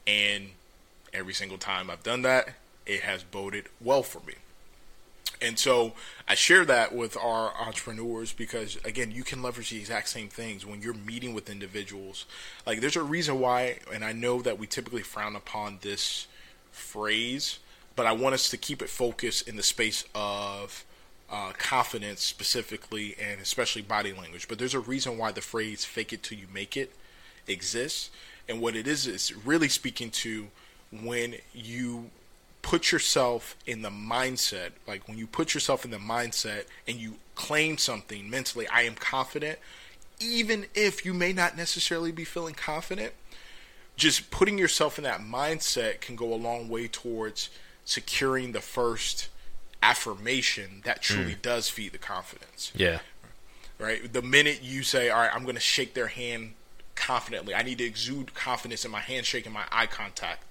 [0.08, 0.50] and
[1.14, 2.50] every single time I've done that,
[2.86, 4.34] it has boded well for me.
[5.42, 5.94] And so
[6.28, 10.66] I share that with our entrepreneurs because again, you can leverage the exact same things
[10.66, 12.26] when you're meeting with individuals.
[12.66, 16.28] Like there's a reason why, and I know that we typically frown upon this
[16.72, 17.60] phrase,
[17.96, 20.86] but I want us to keep it focused in the space of
[21.30, 24.48] uh, confidence specifically and especially body language.
[24.48, 26.94] But there's a reason why the phrase fake it till you make it
[27.48, 28.10] exists.
[28.50, 30.48] And what it is is really speaking to
[30.92, 32.10] when you
[32.62, 37.16] put yourself in the mindset, like when you put yourself in the mindset and you
[37.36, 39.58] claim something mentally, I am confident,
[40.20, 43.14] even if you may not necessarily be feeling confident,
[44.02, 47.52] just putting yourself in that mindset can go a long way towards
[47.86, 49.30] securing the first
[49.84, 51.42] affirmation that truly mm.
[51.44, 52.72] does feed the confidence.
[52.76, 53.00] Yeah.
[53.78, 54.12] Right?
[54.12, 56.54] The minute you say, all right, I'm going to shake their hand
[56.96, 60.46] confidently, I need to exude confidence in my handshake and my eye contact.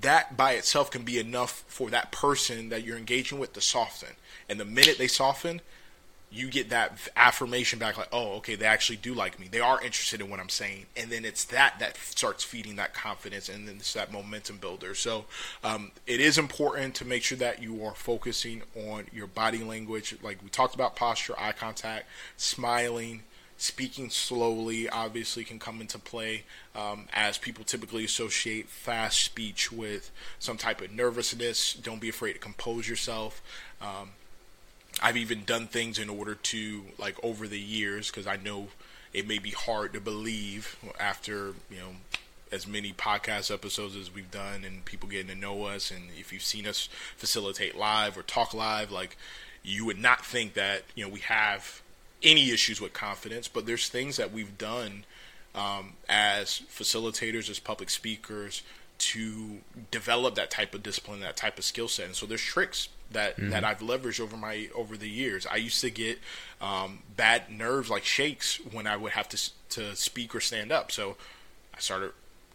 [0.00, 4.16] That by itself can be enough for that person that you're engaging with to soften.
[4.48, 5.60] And the minute they soften,
[6.30, 9.48] you get that affirmation back like oh okay they actually do like me.
[9.50, 10.86] They are interested in what i'm saying.
[10.96, 14.94] And then it's that that starts feeding that confidence and then it's that momentum builder.
[14.94, 15.24] So
[15.64, 20.16] um, it is important to make sure that you are focusing on your body language.
[20.22, 23.22] Like we talked about posture eye contact smiling
[23.60, 26.44] speaking slowly obviously can come into play
[26.76, 31.74] um, as people typically associate fast speech with some type of nervousness.
[31.74, 33.42] Don't be afraid to compose yourself
[33.82, 34.10] um,
[35.02, 38.68] I've even done things in order to like over the years because I know
[39.12, 41.90] it may be hard to believe after you know
[42.50, 46.32] as many podcast episodes as we've done and people getting to know us and if
[46.32, 49.16] you've seen us facilitate live or talk live like
[49.62, 51.82] you would not think that you know we have
[52.22, 55.04] any issues with confidence but there's things that we've done
[55.54, 58.62] um, as facilitators as public speakers
[58.98, 59.58] to
[59.90, 62.06] develop that type of discipline that type of skill set.
[62.06, 63.50] And so there's tricks that mm-hmm.
[63.50, 65.46] that I've leveraged over my over the years.
[65.46, 66.18] I used to get
[66.60, 70.92] um, bad nerves like shakes when I would have to to speak or stand up.
[70.92, 71.16] So
[71.74, 72.12] I started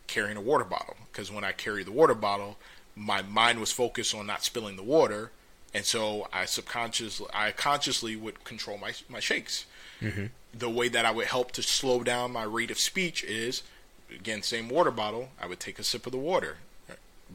[0.08, 2.58] carrying a water bottle because when I carried the water bottle,
[2.96, 5.32] my mind was focused on not spilling the water,
[5.74, 9.66] and so I subconsciously I consciously would control my my shakes.
[10.02, 10.26] Mm-hmm.
[10.56, 13.63] The way that I would help to slow down my rate of speech is
[14.13, 15.30] again same water bottle.
[15.42, 16.58] I would take a sip of the water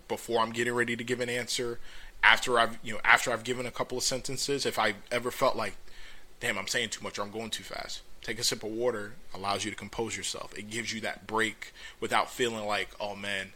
[0.07, 1.81] before I'm getting ready to give an answer
[2.23, 5.57] after I've you know after I've given a couple of sentences, if I ever felt
[5.57, 5.75] like,
[6.41, 9.13] damn, I'm saying too much or I'm going too fast, take a sip of water
[9.35, 10.57] allows you to compose yourself.
[10.57, 13.53] It gives you that break without feeling like, oh man,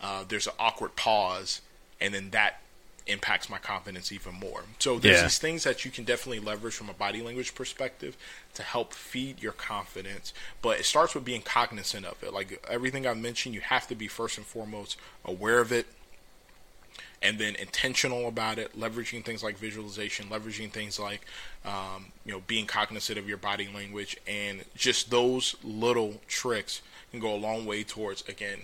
[0.00, 1.60] uh, there's an awkward pause,
[2.00, 2.60] and then that
[3.06, 4.64] impacts my confidence even more.
[4.78, 5.22] So there's yeah.
[5.24, 8.16] these things that you can definitely leverage from a body language perspective
[8.54, 10.32] to help feed your confidence.
[10.62, 12.32] But it starts with being cognizant of it.
[12.32, 15.86] Like everything I've mentioned, you have to be first and foremost aware of it
[17.24, 21.26] and then intentional about it, leveraging things like visualization, leveraging things like
[21.64, 27.18] um, you know being cognizant of your body language, and just those little tricks can
[27.18, 28.60] go a long way towards again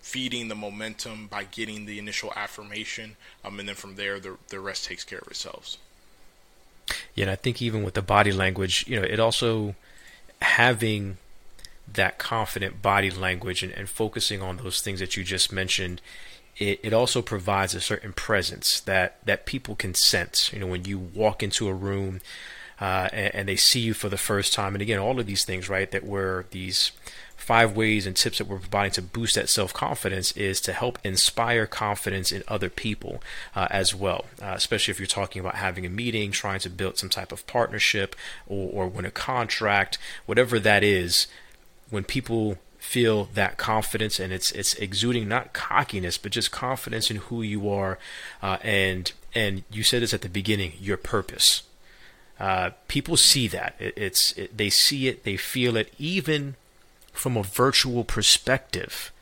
[0.00, 4.60] feeding the momentum by getting the initial affirmation, um, and then from there the the
[4.60, 5.76] rest takes care of itself.
[7.14, 9.74] Yeah, and I think even with the body language, you know, it also
[10.40, 11.18] having
[11.92, 16.00] that confident body language and, and focusing on those things that you just mentioned
[16.60, 20.52] it, it also provides a certain presence that, that people can sense.
[20.52, 22.20] You know, when you walk into a room
[22.78, 25.44] uh, and, and, they see you for the first time, and again, all of these
[25.44, 26.92] things, right, that were these
[27.36, 30.98] five ways and tips that we're providing to boost that self confidence is to help
[31.02, 33.22] inspire confidence in other people
[33.56, 36.98] uh, as well, uh, especially if you're talking about having a meeting, trying to build
[36.98, 38.14] some type of partnership
[38.46, 41.26] or, or win a contract, whatever that is.
[41.88, 47.18] When people feel that confidence and it's it's exuding not cockiness but just confidence in
[47.18, 47.98] who you are
[48.42, 51.62] uh, and and you said this at the beginning your purpose.
[52.38, 53.74] Uh, people see that.
[53.78, 55.92] It, it's it, they see it they feel it.
[55.98, 56.56] Even
[57.12, 59.12] from a virtual perspective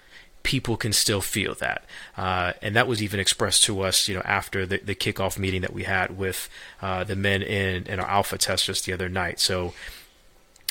[0.44, 1.84] people can still feel that.
[2.16, 5.60] Uh, and that was even expressed to us you know after the, the kickoff meeting
[5.60, 6.48] that we had with
[6.80, 9.40] uh, the men in, in our alpha test just the other night.
[9.40, 9.74] So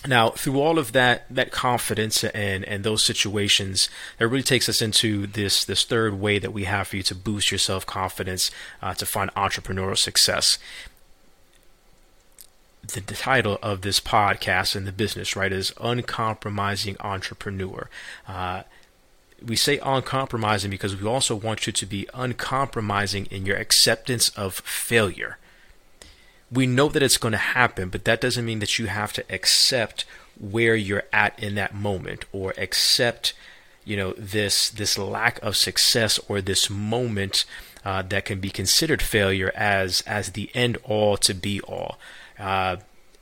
[0.06, 3.90] now, through all of that that confidence and and those situations,
[4.20, 7.16] that really takes us into this this third way that we have for you to
[7.16, 10.60] boost your self confidence uh, to find entrepreneurial success.
[12.94, 17.90] The, the, title of this podcast and the business right is uncompromising entrepreneur.
[18.26, 18.64] Uh,
[19.46, 24.54] we say uncompromising because we also want you to be uncompromising in your acceptance of
[24.54, 25.38] failure
[26.52, 29.26] we know that it's going to happen, but that doesn't mean that you have to
[29.30, 30.06] accept
[30.40, 33.34] where you're at in that moment or accept
[33.84, 37.46] you know this this lack of success or this moment
[37.86, 41.98] uh, that can be considered failure as as the end all to be all.
[42.38, 42.78] Uh,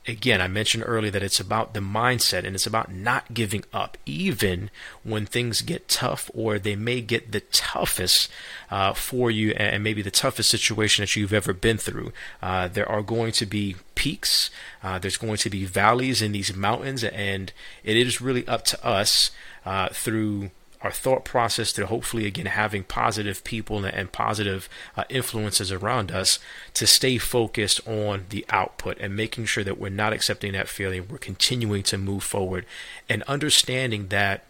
[0.07, 3.97] again, I mentioned earlier that it's about the mindset and it's about not giving up,
[4.05, 4.69] even
[5.03, 8.29] when things get tough or they may get the toughest
[8.69, 12.11] uh, for you and maybe the toughest situation that you've ever been through.
[12.41, 14.49] Uh, there are going to be peaks,
[14.83, 17.51] uh, there's going to be valleys in these mountains, and
[17.83, 19.31] it is really up to us
[19.65, 20.51] uh, through
[20.81, 26.39] our thought process to hopefully again having positive people and positive uh, influences around us
[26.73, 31.03] to stay focused on the output and making sure that we're not accepting that failure
[31.03, 32.65] we're continuing to move forward
[33.09, 34.45] and understanding that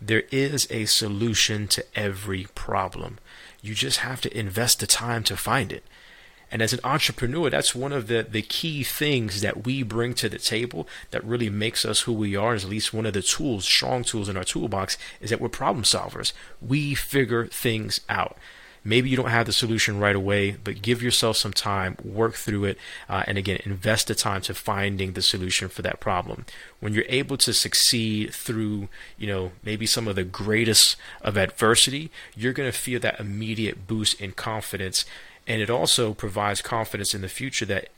[0.00, 3.18] there is a solution to every problem.
[3.60, 5.82] You just have to invest the time to find it
[6.50, 10.28] and as an entrepreneur, that's one of the, the key things that we bring to
[10.28, 12.54] the table that really makes us who we are.
[12.54, 15.48] Is at least one of the tools, strong tools in our toolbox, is that we're
[15.48, 16.32] problem solvers.
[16.60, 18.36] We figure things out.
[18.84, 22.64] Maybe you don't have the solution right away, but give yourself some time, work through
[22.64, 22.78] it,
[23.08, 26.46] uh, and again, invest the time to finding the solution for that problem.
[26.80, 28.88] When you're able to succeed through,
[29.18, 33.86] you know, maybe some of the greatest of adversity, you're going to feel that immediate
[33.86, 35.04] boost in confidence
[35.48, 37.88] and it also provides confidence in the future that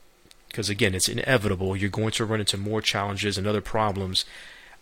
[0.48, 4.24] because again it's inevitable you're going to run into more challenges and other problems.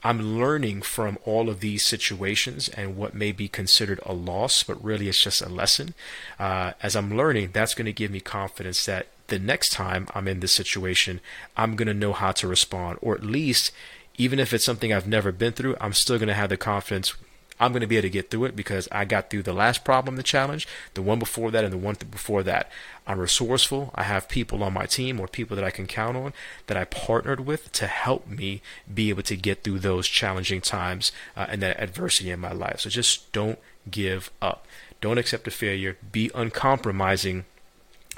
[0.05, 4.83] I'm learning from all of these situations and what may be considered a loss but
[4.85, 5.95] really it's just a lesson.
[6.39, 10.29] Uh, as i'm learning that's going to give me confidence that the next time i'm
[10.29, 11.21] in this situation
[11.57, 13.73] i'm going to know how to respond or at least
[14.17, 17.15] even if it's something i've never been through i'm still going to have the confidence
[17.61, 19.85] I'm going to be able to get through it because I got through the last
[19.85, 22.71] problem, the challenge, the one before that, and the one before that.
[23.07, 23.91] I'm resourceful.
[23.95, 26.33] I have people on my team or people that I can count on
[26.67, 31.11] that I partnered with to help me be able to get through those challenging times
[31.37, 32.81] uh, and that adversity in my life.
[32.81, 33.59] So just don't
[33.91, 34.67] give up.
[35.01, 35.97] Don't accept a failure.
[36.13, 37.45] Be uncompromising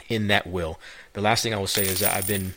[0.09, 0.80] in that will.
[1.12, 2.55] The last thing I will say is that I've been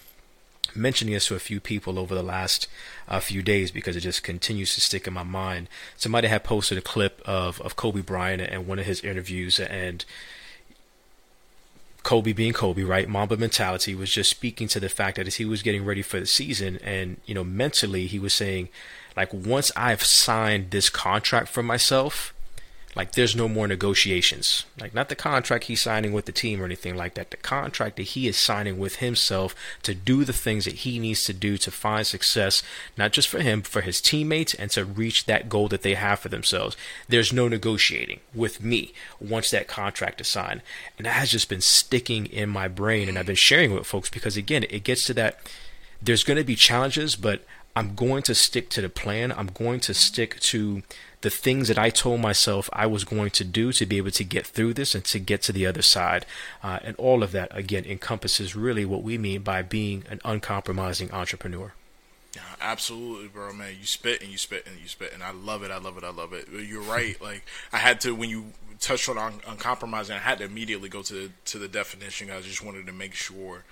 [0.75, 2.67] mentioning this to a few people over the last
[3.07, 5.69] uh, few days because it just continues to stick in my mind.
[5.97, 10.03] Somebody had posted a clip of, of Kobe Bryant and one of his interviews, and
[12.03, 13.07] Kobe being Kobe, right?
[13.07, 16.19] Mamba mentality was just speaking to the fact that as he was getting ready for
[16.19, 18.69] the season, and you know, mentally, he was saying,
[19.15, 22.32] like, once I've signed this contract for myself,
[22.95, 24.65] like there's no more negotiations.
[24.79, 27.31] Like not the contract he's signing with the team or anything like that.
[27.31, 31.23] The contract that he is signing with himself to do the things that he needs
[31.25, 32.61] to do to find success,
[32.97, 36.19] not just for him, for his teammates and to reach that goal that they have
[36.19, 36.77] for themselves.
[37.07, 40.61] There's no negotiating with me once that contract is signed.
[40.97, 44.09] And that has just been sticking in my brain and I've been sharing with folks
[44.09, 45.39] because again, it gets to that
[46.01, 47.43] there's going to be challenges, but
[47.75, 49.31] I'm going to stick to the plan.
[49.31, 50.83] I'm going to stick to
[51.23, 54.23] the things that I told myself I was going to do to be able to
[54.25, 56.25] get through this and to get to the other side.
[56.61, 61.11] Uh, and all of that, again, encompasses really what we mean by being an uncompromising
[61.11, 61.73] entrepreneur.
[62.35, 63.75] Yeah, absolutely, bro, man.
[63.79, 65.71] You spit and you spit and you spit, and I love it.
[65.71, 66.03] I love it.
[66.03, 66.47] I love it.
[66.51, 67.19] You're right.
[67.21, 68.47] like I had to when you
[68.79, 72.29] touched on un- uncompromising, I had to immediately go to to the definition.
[72.31, 73.63] I just wanted to make sure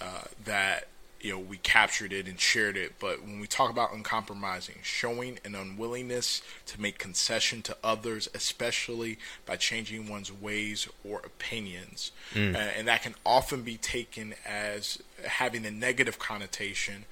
[0.00, 0.88] uh, that
[1.26, 2.94] you know we captured it and shared it.
[3.00, 9.18] But when we talk about uncompromising, showing an unwillingness to make concession to others, especially
[9.44, 12.54] by changing one's ways or opinions, mm.
[12.54, 17.06] uh, and that can often be taken as having a negative connotation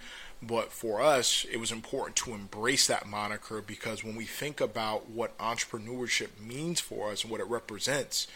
[0.46, 5.08] but for us, it was important to embrace that moniker because when we think about
[5.08, 8.26] what entrepreneurship means for us and what it represents,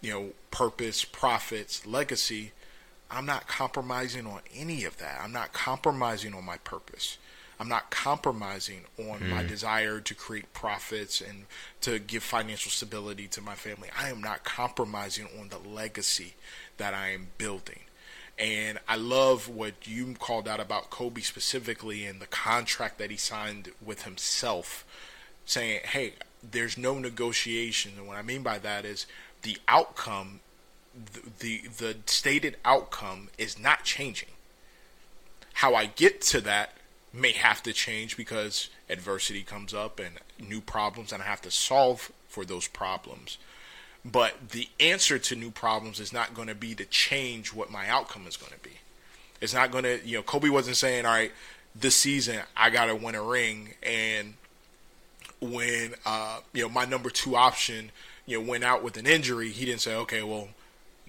[0.00, 2.52] you know, purpose, profits, legacy,
[3.10, 5.20] I'm not compromising on any of that.
[5.22, 7.18] I'm not compromising on my purpose.
[7.58, 9.28] I'm not compromising on mm.
[9.28, 11.44] my desire to create profits and
[11.82, 13.90] to give financial stability to my family.
[13.98, 16.34] I am not compromising on the legacy
[16.78, 17.80] that I am building.
[18.38, 23.18] And I love what you called out about Kobe specifically and the contract that he
[23.18, 24.86] signed with himself,
[25.44, 27.92] saying, hey, there's no negotiation.
[27.98, 29.04] And what I mean by that is
[29.42, 30.40] the outcome,
[31.38, 34.28] the, the, stated outcome is not changing.
[35.54, 36.74] How I get to that
[37.12, 41.50] may have to change because adversity comes up and new problems, and I have to
[41.50, 43.38] solve for those problems.
[44.04, 47.88] But the answer to new problems is not going to be to change what my
[47.88, 48.78] outcome is going to be.
[49.40, 51.32] It's not going to, you know, Kobe wasn't saying, all right,
[51.74, 53.74] this season I got to win a ring.
[53.82, 54.34] And
[55.40, 57.90] when, uh, you know, my number two option,
[58.26, 60.48] you know, went out with an injury, he didn't say, okay, well,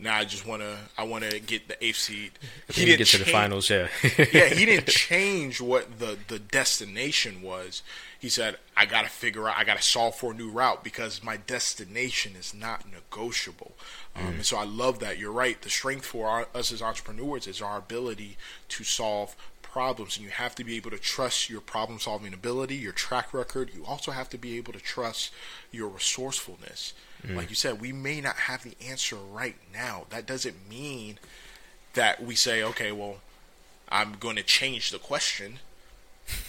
[0.02, 2.32] now I just want to I want to get the eighth seed.
[2.70, 3.88] He didn't get to the finals, yeah.
[4.34, 7.84] yeah, he didn't change what the the destination was.
[8.20, 9.58] He said, "I got to figure out.
[9.58, 13.74] I got to solve for a new route because my destination is not negotiable."
[14.16, 14.30] Um, mm.
[14.30, 15.20] And so I love that.
[15.20, 15.62] You're right.
[15.62, 18.38] The strength for our, us as entrepreneurs is our ability
[18.70, 22.76] to solve problems and you have to be able to trust your problem solving ability
[22.76, 25.32] your track record you also have to be able to trust
[25.72, 26.94] your resourcefulness
[27.26, 27.36] Mm.
[27.36, 30.06] Like you said, we may not have the answer right now.
[30.10, 31.20] That doesn't mean
[31.94, 33.18] that we say, okay, well,
[33.90, 35.60] I'm going to change the question.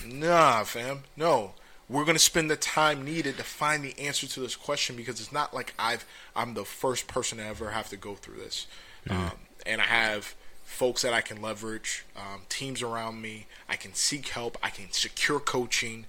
[0.07, 1.01] nah, fam.
[1.17, 1.55] No.
[1.89, 5.21] We're going to spend the time needed to find the answer to this question because
[5.21, 8.67] it's not like I've I'm the first person to ever have to go through this.
[9.07, 9.15] Mm.
[9.15, 9.33] Um,
[9.67, 13.47] and I have folks that I can leverage, um, teams around me.
[13.69, 14.57] I can seek help.
[14.63, 16.07] I can secure coaching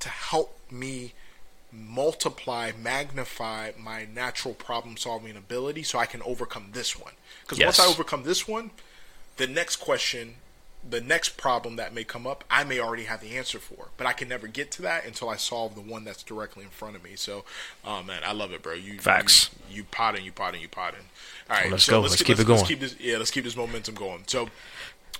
[0.00, 1.14] to help me
[1.74, 7.12] multiply, magnify my natural problem solving ability so I can overcome this one.
[7.42, 7.78] Because yes.
[7.78, 8.70] once I overcome this one,
[9.36, 10.36] the next question,
[10.88, 13.88] the next problem that may come up, I may already have the answer for.
[13.96, 16.70] But I can never get to that until I solve the one that's directly in
[16.70, 17.16] front of me.
[17.16, 17.44] So,
[17.84, 18.74] oh man, I love it, bro.
[18.74, 19.50] You facts.
[19.68, 21.00] You, you potting, you potting, you potting.
[21.48, 22.00] All right, well, let's so go.
[22.00, 22.58] Let's, let's keep, let's, it going.
[22.58, 24.24] Let's keep this, yeah, let's keep this momentum going.
[24.26, 24.48] So,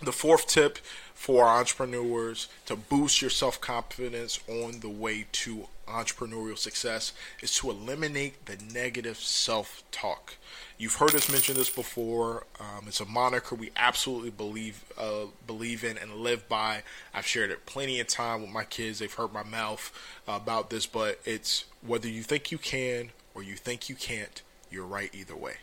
[0.03, 0.79] the fourth tip
[1.15, 7.71] for entrepreneurs to boost your self confidence on the way to entrepreneurial success is to
[7.71, 10.35] eliminate the negative self talk.
[10.77, 12.47] You've heard us mention this before.
[12.59, 16.83] Um, it's a moniker we absolutely believe uh, believe in and live by.
[17.13, 18.99] I've shared it plenty of time with my kids.
[18.99, 19.93] They've heard my mouth
[20.27, 24.43] uh, about this, but it's whether you think you can or you think you can't,
[24.71, 25.57] you're right either way.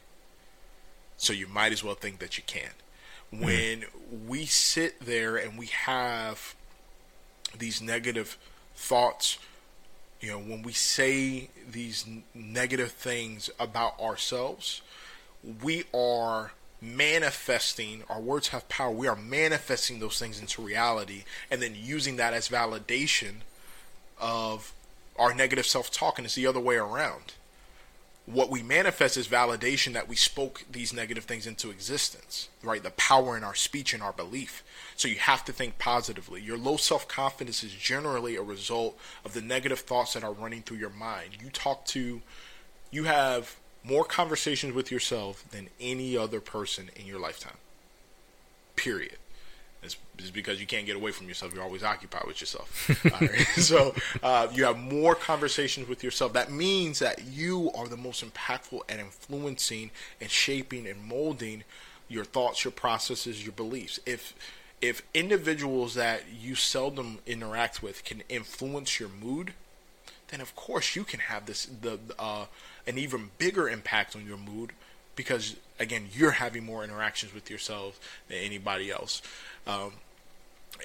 [1.17, 2.71] So you might as well think that you can.
[3.33, 3.45] Mm-hmm.
[3.45, 3.83] When
[4.27, 6.55] we sit there and we have
[7.57, 8.37] these negative
[8.75, 9.37] thoughts
[10.21, 14.81] you know, when we say these negative things about ourselves,
[15.63, 18.91] we are manifesting, our words have power.
[18.91, 23.37] We are manifesting those things into reality and then using that as validation
[24.19, 24.73] of
[25.17, 26.19] our negative self talk.
[26.19, 27.33] And it's the other way around
[28.25, 32.83] what we manifest is validation that we spoke these negative things into existence, right?
[32.83, 34.63] The power in our speech and our belief.
[34.95, 36.41] So you have to think positively.
[36.41, 40.61] Your low self confidence is generally a result of the negative thoughts that are running
[40.61, 41.37] through your mind.
[41.41, 42.21] You talk to,
[42.91, 47.57] you have more conversations with yourself than any other person in your lifetime.
[48.75, 49.17] Period.
[49.83, 51.53] It's, it's, because you can't get away from yourself.
[51.53, 52.89] You're always occupied with yourself.
[53.61, 56.33] So uh, you have more conversations with yourself.
[56.33, 61.63] That means that you are the most impactful at influencing and shaping and molding
[62.07, 63.99] your thoughts, your processes, your beliefs.
[64.05, 64.33] If
[64.81, 69.53] if individuals that you seldom interact with can influence your mood,
[70.29, 72.45] then of course you can have this the uh,
[72.87, 74.71] an even bigger impact on your mood
[75.15, 79.21] because again you're having more interactions with yourself than anybody else.
[79.67, 79.93] Um,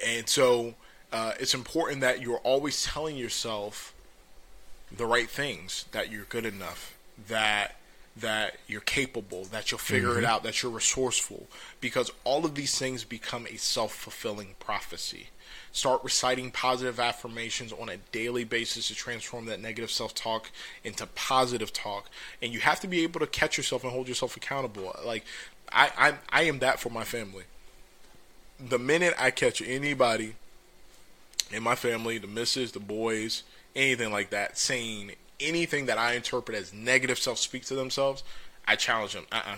[0.05, 0.75] and so
[1.11, 3.93] uh, it's important that you're always telling yourself
[4.95, 6.97] the right things that you're good enough
[7.27, 7.75] that
[8.15, 10.19] that you're capable that you'll figure mm-hmm.
[10.19, 11.47] it out that you're resourceful
[11.81, 15.27] because all of these things become a self-fulfilling prophecy
[15.77, 20.49] start reciting positive affirmations on a daily basis to transform that negative self-talk
[20.83, 22.09] into positive talk
[22.41, 25.23] and you have to be able to catch yourself and hold yourself accountable like
[25.71, 27.43] i i, I am that for my family
[28.59, 30.33] the minute i catch anybody
[31.51, 33.43] in my family the missus the boys
[33.75, 38.23] anything like that saying anything that I interpret as negative self speak to themselves,
[38.67, 39.25] I challenge them.
[39.31, 39.53] Uh uh-uh.
[39.55, 39.57] uh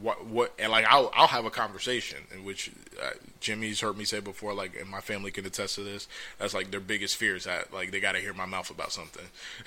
[0.00, 2.70] What what and like I'll I'll have a conversation in which
[3.02, 3.10] uh,
[3.40, 6.06] Jimmy's heard me say before like and my family can attest to this
[6.38, 8.92] that's like their biggest fear is that like they got to hear my mouth about
[8.92, 9.24] something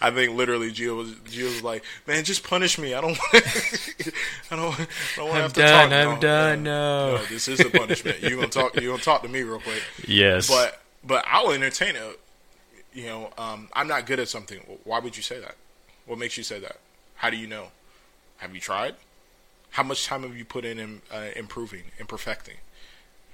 [0.00, 4.56] I think literally Gio was Gio was like man just punish me I don't I
[4.56, 4.86] don't I
[5.16, 7.16] don't want to have to done, talk I'm no, done no.
[7.16, 9.82] no this is a punishment you gonna talk you gonna talk to me real quick
[10.06, 12.20] yes but but I'll entertain it
[12.98, 14.58] you know, um, I'm not good at something.
[14.82, 15.54] Why would you say that?
[16.06, 16.78] What makes you say that?
[17.14, 17.68] How do you know?
[18.38, 18.94] Have you tried?
[19.70, 22.56] How much time have you put in, in uh, improving and perfecting?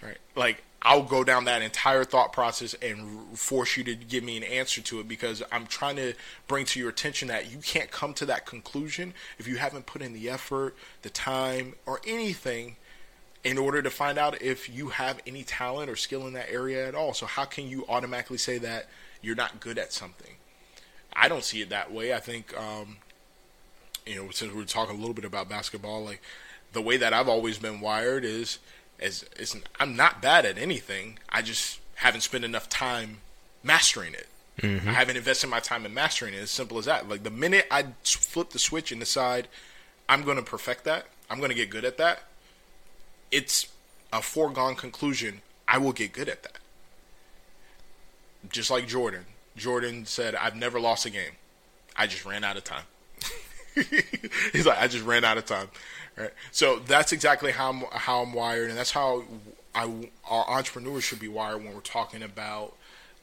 [0.03, 0.19] Right?
[0.35, 4.43] Like, I'll go down that entire thought process and force you to give me an
[4.43, 6.13] answer to it because I'm trying to
[6.47, 10.03] bring to your attention that you can't come to that conclusion if you haven't put
[10.03, 12.77] in the effort, the time, or anything
[13.45, 16.87] in order to find out if you have any talent or skill in that area
[16.87, 17.15] at all.
[17.15, 18.89] So, how can you automatically say that
[19.25, 20.35] you're not good at something.
[21.15, 22.13] I don't see it that way.
[22.13, 22.99] I think, um,
[24.07, 26.23] you know, since we're talking a little bit about basketball, like
[26.73, 28.59] the way that I've always been wired is,
[29.01, 31.19] as is, I'm not bad at anything.
[31.29, 33.19] I just haven't spent enough time
[33.63, 34.29] mastering it.
[34.61, 34.89] Mm-hmm.
[34.89, 36.39] I haven't invested my time in mastering it.
[36.39, 37.09] As simple as that.
[37.09, 39.49] Like the minute I flip the switch and decide
[40.09, 42.25] I'm going to perfect that, I'm going to get good at that.
[43.31, 43.67] It's
[44.13, 45.41] a foregone conclusion.
[45.67, 46.59] I will get good at that
[48.51, 49.25] just like Jordan.
[49.57, 51.33] Jordan said, "I've never lost a game.
[51.97, 52.85] I just ran out of time."
[54.53, 55.69] He's like, "I just ran out of time."
[56.17, 56.31] Right.
[56.53, 59.25] So that's exactly how I'm, how I'm wired, and that's how
[59.75, 62.75] I our entrepreneurs should be wired when we're talking about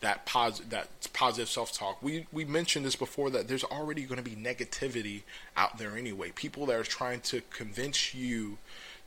[0.01, 2.01] that positive that positive self talk.
[2.03, 5.21] We we mentioned this before that there's already going to be negativity
[5.55, 6.31] out there anyway.
[6.31, 8.57] People that are trying to convince you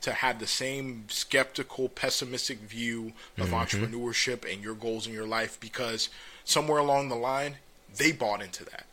[0.01, 3.55] to have the same skeptical, pessimistic view of mm-hmm.
[3.55, 6.11] entrepreneurship and your goals in your life because
[6.45, 7.57] somewhere along the line,
[7.97, 8.85] they bought into that.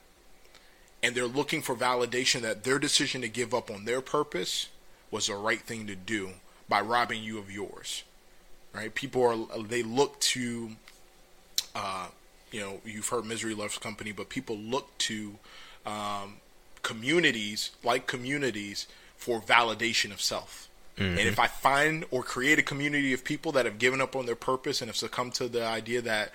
[1.04, 4.68] And they're looking for validation that their decision to give up on their purpose
[5.10, 6.32] was the right thing to do
[6.70, 8.04] by robbing you of yours.
[8.74, 8.94] Right?
[8.94, 10.72] People are, they look to,
[11.76, 12.08] uh,
[12.52, 15.38] you know, you've heard Misery Loves Company, but people look to
[15.86, 16.38] um,
[16.84, 18.88] communities, like communities,
[19.18, 21.18] for validation of self Mm-hmm.
[21.18, 24.26] And if I find or create a community of people that have given up on
[24.26, 26.32] their purpose and have succumbed to the idea that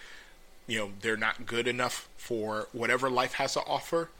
[0.67, 4.11] you know they're not good enough for whatever life has to offer,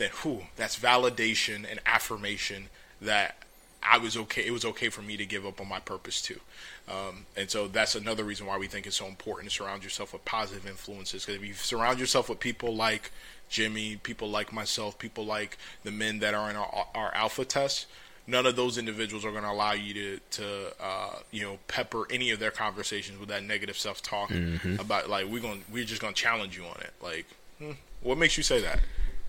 [0.00, 2.68] then whew, that's validation and affirmation
[3.00, 3.36] that
[3.82, 4.46] I was okay.
[4.46, 6.40] It was okay for me to give up on my purpose too,
[6.88, 10.12] um, and so that's another reason why we think it's so important to surround yourself
[10.12, 11.24] with positive influences.
[11.24, 13.10] Because if you surround yourself with people like
[13.48, 17.86] Jimmy, people like myself, people like the men that are in our, our alpha test,
[18.26, 22.06] none of those individuals are going to allow you to to uh, you know pepper
[22.10, 24.78] any of their conversations with that negative self talk mm-hmm.
[24.78, 26.92] about like we're going we're just going to challenge you on it.
[27.02, 27.26] Like,
[27.58, 27.72] hmm,
[28.02, 28.80] what makes you say that?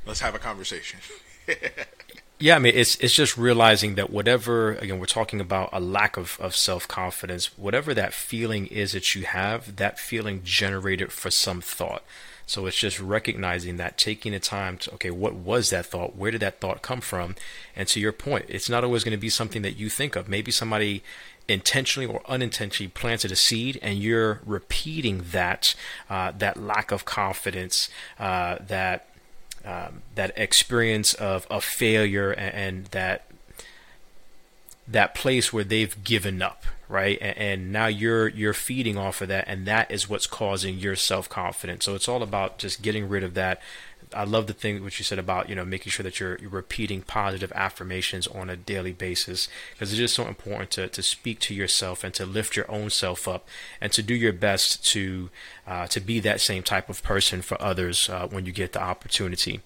[0.06, 1.00] Let's have a conversation.
[2.40, 6.18] yeah, I mean it's it's just realizing that whatever again we're talking about a lack
[6.18, 11.30] of, of self confidence, whatever that feeling is that you have, that feeling generated for
[11.30, 12.04] some thought.
[12.52, 16.18] So it's just recognizing that, taking the time to, okay, what was that thought?
[16.18, 17.36] Where did that thought come from?
[17.78, 20.28] And to your point, it's not always going to be something that you think of.
[20.28, 21.02] Maybe somebody
[21.48, 25.76] intentionally or unintentionally planted a seed and you're repeating that,
[26.10, 27.90] uh, that lack of confidence,
[28.20, 29.08] uh, that,
[29.66, 33.26] um, that experience of, a failure and, and that,
[34.88, 37.18] that place where they've given up, right?
[37.22, 40.96] And, and, now you're you're feeding off of that, and that is what's causing your
[40.96, 41.86] self confidence.
[41.86, 43.62] So it's all about just getting rid of that.
[44.14, 46.50] I love the thing what you said about you know making sure that you're, you're
[46.50, 51.40] repeating positive affirmations on a daily basis because it's just so important to to speak
[51.42, 53.48] to yourself and to lift your own self up
[53.80, 55.30] and to do your best to
[55.68, 58.82] uh, to be that same type of person for others uh, when you get the
[58.82, 59.62] opportunity.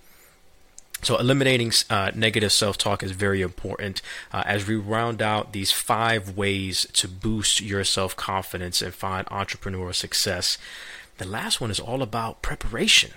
[1.02, 4.02] So, eliminating uh, negative self talk is very important
[4.34, 9.28] uh, as we round out these five ways to boost your self confidence and find
[9.28, 10.58] entrepreneurial success.
[11.18, 13.12] The last one is all about preparation.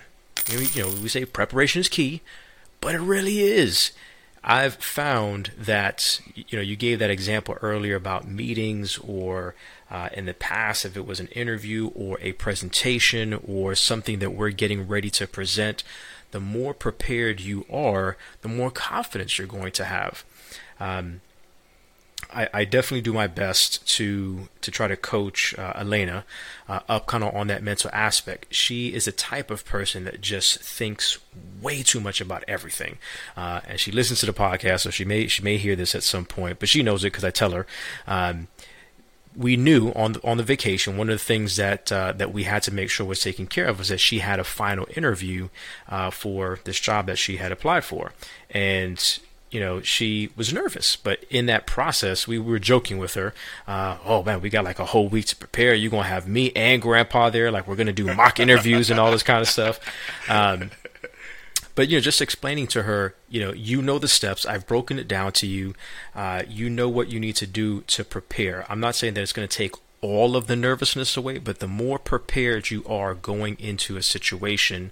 [0.49, 2.21] You know, we say preparation is key,
[2.81, 3.91] but it really is.
[4.43, 9.53] I've found that you know you gave that example earlier about meetings or
[9.91, 14.31] uh, in the past if it was an interview or a presentation or something that
[14.31, 15.83] we're getting ready to present
[16.31, 20.23] the more prepared you are the more confidence you're going to have
[20.79, 21.19] um,
[22.31, 26.25] I, I, definitely do my best to to try to coach uh, Elena
[26.67, 28.53] uh, up kind of on that mental aspect.
[28.53, 31.17] She is a type of person that just thinks
[31.61, 32.97] way too much about everything,
[33.35, 36.03] uh, and she listens to the podcast, so she may she may hear this at
[36.03, 37.65] some point, but she knows it because I tell her.
[38.05, 38.47] Um,
[39.35, 42.43] we knew on the, on the vacation one of the things that uh, that we
[42.43, 45.49] had to make sure was taken care of was that she had a final interview
[45.87, 48.11] uh, for this job that she had applied for,
[48.49, 49.19] and
[49.51, 50.95] you know, she was nervous.
[50.95, 53.33] But in that process, we were joking with her.
[53.67, 55.73] Uh, oh man, we got like a whole week to prepare.
[55.73, 57.51] You're gonna have me and Grandpa there.
[57.51, 59.79] Like we're gonna do mock interviews and all this kind of stuff.
[60.29, 60.71] Um,
[61.79, 64.45] but you know, just explaining to her, you know, you know the steps.
[64.45, 65.75] I've broken it down to you.
[66.13, 68.65] Uh, you know what you need to do to prepare.
[68.69, 71.67] I'm not saying that it's going to take all of the nervousness away, but the
[71.69, 74.91] more prepared you are going into a situation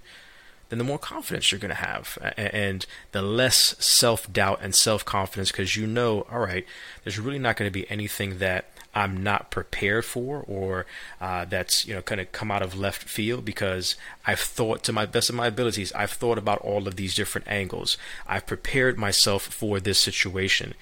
[0.68, 5.04] then the more confidence you're going to have and the less self doubt and self
[5.04, 6.66] confidence because you know, all right,
[7.04, 10.86] there's really not going to be anything that I'm not prepared for or
[11.20, 13.96] uh, that's you know kind of come out of left field because
[14.26, 15.92] I've thought to my best of my abilities.
[15.92, 17.96] I've thought about all of these different angles.
[18.26, 20.74] I've prepared myself for this situation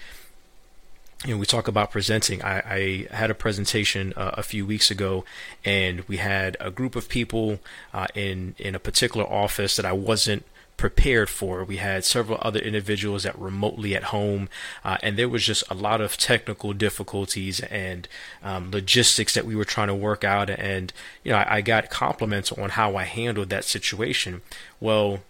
[1.24, 2.42] you know, we talk about presenting.
[2.42, 5.24] I, I had a presentation uh, a few weeks ago,
[5.64, 7.58] and we had a group of people
[7.94, 10.44] uh, in in a particular office that I wasn't
[10.76, 11.64] prepared for.
[11.64, 14.50] We had several other individuals that remotely at home,
[14.84, 18.06] uh, and there was just a lot of technical difficulties and
[18.42, 20.50] um, logistics that we were trying to work out.
[20.50, 20.92] And
[21.24, 24.42] you know, I, I got compliments on how I handled that situation.
[24.80, 25.20] Well,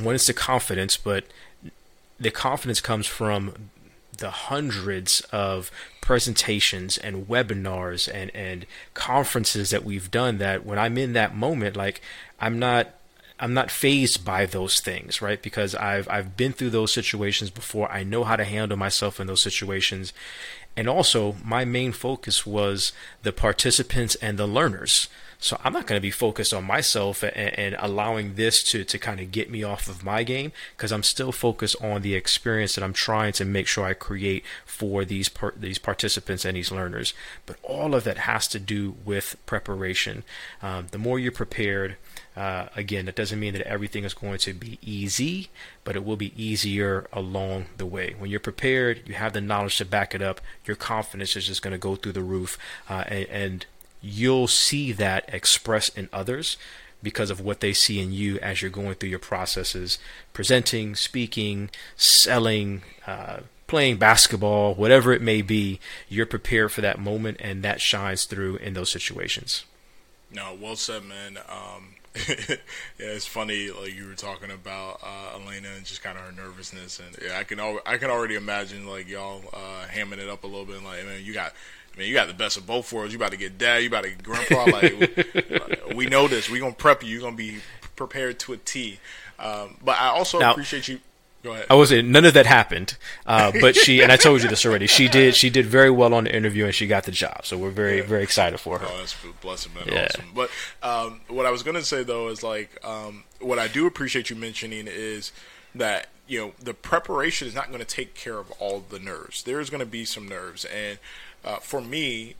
[0.00, 1.24] one is the confidence, but
[2.18, 3.70] the confidence comes from
[4.18, 10.96] the hundreds of presentations and webinars and and conferences that we've done that when I'm
[10.96, 12.00] in that moment like
[12.38, 12.94] I'm not
[13.38, 15.40] I'm not fazed by those things, right?
[15.42, 17.90] Because I've I've been through those situations before.
[17.92, 20.12] I know how to handle myself in those situations.
[20.76, 22.92] And also, my main focus was
[23.22, 25.08] the participants and the learners.
[25.38, 28.98] So I'm not going to be focused on myself and, and allowing this to, to
[28.98, 32.74] kind of get me off of my game because I'm still focused on the experience
[32.74, 36.72] that I'm trying to make sure I create for these par- these participants and these
[36.72, 37.12] learners.
[37.44, 40.24] But all of that has to do with preparation.
[40.62, 41.96] Um, the more you're prepared,
[42.36, 45.48] uh, again, that doesn't mean that everything is going to be easy,
[45.84, 48.14] but it will be easier along the way.
[48.18, 50.40] When you're prepared, you have the knowledge to back it up.
[50.66, 52.58] Your confidence is just going to go through the roof,
[52.90, 53.66] uh, and, and
[54.06, 56.56] you'll see that expressed in others
[57.02, 59.98] because of what they see in you as you're going through your processes
[60.32, 67.36] presenting, speaking, selling, uh, playing basketball, whatever it may be, you're prepared for that moment
[67.40, 69.64] and that shines through in those situations.
[70.32, 71.38] No, well said, man.
[71.48, 71.94] Um,
[72.28, 72.56] yeah,
[72.98, 73.70] it's funny.
[73.70, 77.38] Like you were talking about uh, Elena and just kind of her nervousness, and yeah,
[77.38, 80.64] I can al- I can already imagine like y'all uh, hamming it up a little
[80.64, 80.82] bit.
[80.82, 81.52] Like, man, you got
[81.96, 83.12] I mean, you got the best of both worlds.
[83.12, 83.78] You about to get dad.
[83.78, 84.64] You about to get grandpa.
[84.64, 86.50] Like we know this.
[86.50, 87.08] We gonna prep you.
[87.08, 87.58] You're gonna be
[87.96, 88.98] prepared to a T.
[89.38, 91.00] Um, but I also now, appreciate you.
[91.42, 91.66] Go ahead.
[91.70, 92.08] I wasn't.
[92.08, 92.96] None of that happened.
[93.24, 94.86] Uh, but she and I told you this already.
[94.86, 95.34] She did.
[95.34, 97.46] She did very well on the interview and she got the job.
[97.46, 98.06] So we're very yeah.
[98.06, 98.86] very excited for her.
[98.88, 99.84] Oh, that's blessing, man.
[99.86, 100.08] Yeah.
[100.10, 100.24] Awesome.
[100.34, 100.50] But
[100.82, 104.36] um, what I was gonna say though is like um, what I do appreciate you
[104.36, 105.32] mentioning is
[105.74, 109.42] that you know the preparation is not going to take care of all the nerves.
[109.42, 110.98] There's going to be some nerves, and
[111.46, 112.34] uh, for me,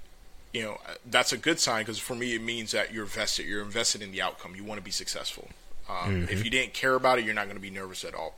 [0.52, 3.46] you know, that's a good sign because for me it means that you're vested.
[3.46, 4.54] You're invested in the outcome.
[4.56, 5.48] You want to be successful.
[5.88, 6.32] Um, mm-hmm.
[6.32, 8.34] If you didn't care about it, you're not going to be nervous at all.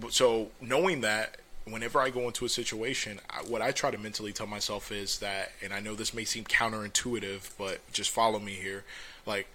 [0.00, 1.36] But, so knowing that,
[1.66, 5.18] whenever I go into a situation, I, what I try to mentally tell myself is
[5.18, 8.84] that, and I know this may seem counterintuitive, but just follow me here.
[9.26, 9.48] Like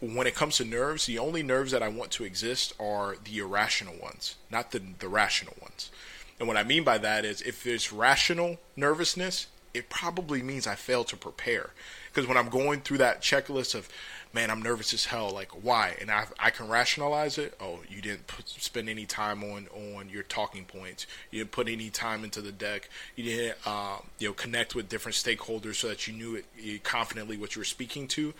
[0.00, 3.38] when it comes to nerves, the only nerves that I want to exist are the
[3.38, 5.90] irrational ones, not the the rational ones.
[6.38, 9.46] And what I mean by that is if there's rational nervousness,
[9.76, 11.70] it probably means I failed to prepare.
[12.08, 13.88] Because when I'm going through that checklist of,
[14.32, 15.96] man, I'm nervous as hell, like why?
[16.00, 17.54] And I, I can rationalize it.
[17.60, 21.06] Oh, you didn't put, spend any time on on your talking points.
[21.30, 22.88] You didn't put any time into the deck.
[23.16, 27.36] You didn't, uh, you know, connect with different stakeholders so that you knew it confidently
[27.36, 28.32] what you were speaking to.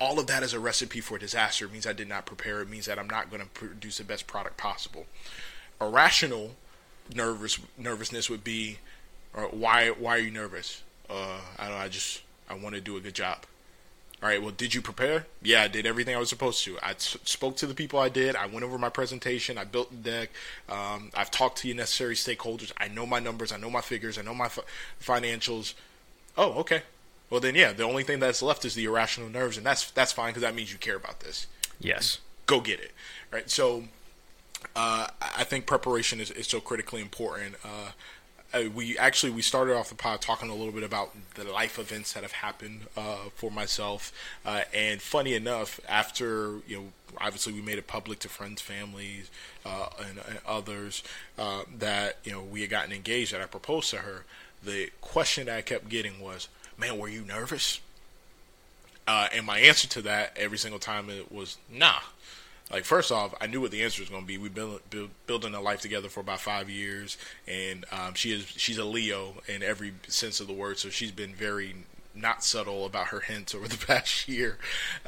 [0.00, 1.66] All of that is a recipe for disaster.
[1.66, 2.62] It means I did not prepare.
[2.62, 5.06] It means that I'm not going to produce the best product possible.
[5.80, 6.56] Irrational
[7.14, 8.78] nervous nervousness would be
[9.34, 10.82] or why why are you nervous?
[11.08, 11.78] Uh, I don't.
[11.78, 13.44] I just I want to do a good job.
[14.22, 15.24] All right, well, did you prepare?
[15.40, 16.76] Yeah, I did everything I was supposed to.
[16.82, 18.36] I t- spoke to the people I did.
[18.36, 19.56] I went over my presentation.
[19.56, 20.30] I built the deck.
[20.68, 22.70] Um, I've talked to your necessary stakeholders.
[22.76, 23.50] I know my numbers.
[23.50, 24.18] I know my figures.
[24.18, 24.62] I know my fi-
[25.02, 25.72] financials.
[26.36, 26.82] Oh, okay.
[27.30, 30.12] Well, then, yeah, the only thing that's left is the irrational nerves, and that's that's
[30.12, 31.46] fine because that means you care about this.
[31.78, 32.18] Yes.
[32.44, 32.92] Go get it.
[33.30, 33.48] Right.
[33.48, 33.84] So,
[34.76, 37.54] uh, I think preparation is, is so critically important.
[37.64, 37.92] Uh,
[38.52, 41.78] uh, we actually we started off the pod talking a little bit about the life
[41.78, 44.12] events that have happened uh, for myself,
[44.44, 46.84] uh, and funny enough, after you know,
[47.18, 49.30] obviously we made it public to friends, families,
[49.64, 51.02] uh, and, and, others
[51.38, 53.32] uh, that you know we had gotten engaged.
[53.32, 54.24] That I proposed to her.
[54.62, 57.80] The question that I kept getting was, "Man, were you nervous?"
[59.06, 62.00] Uh, and my answer to that every single time it was, "Nah."
[62.70, 64.38] Like first off, I knew what the answer was going to be.
[64.38, 67.18] We've been build, building a life together for about five years,
[67.48, 70.78] and um, she is she's a Leo in every sense of the word.
[70.78, 71.74] So she's been very
[72.14, 74.58] not subtle about her hints over the past year.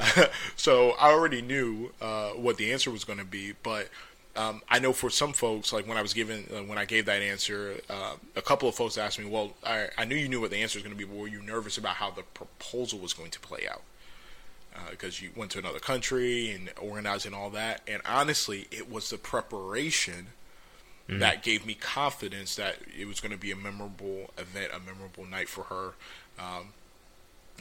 [0.56, 3.88] so I already knew uh, what the answer was going to be, but.
[4.34, 7.04] Um, I know for some folks, like when I was given, uh, when I gave
[7.04, 10.40] that answer, uh, a couple of folks asked me, "Well, I, I knew you knew
[10.40, 12.98] what the answer was going to be, but were you nervous about how the proposal
[12.98, 13.82] was going to play out?"
[14.90, 17.82] Because uh, you went to another country and organizing all that.
[17.86, 20.28] And honestly, it was the preparation
[21.08, 21.20] mm-hmm.
[21.20, 25.26] that gave me confidence that it was going to be a memorable event, a memorable
[25.26, 25.92] night for her.
[26.38, 26.68] Um,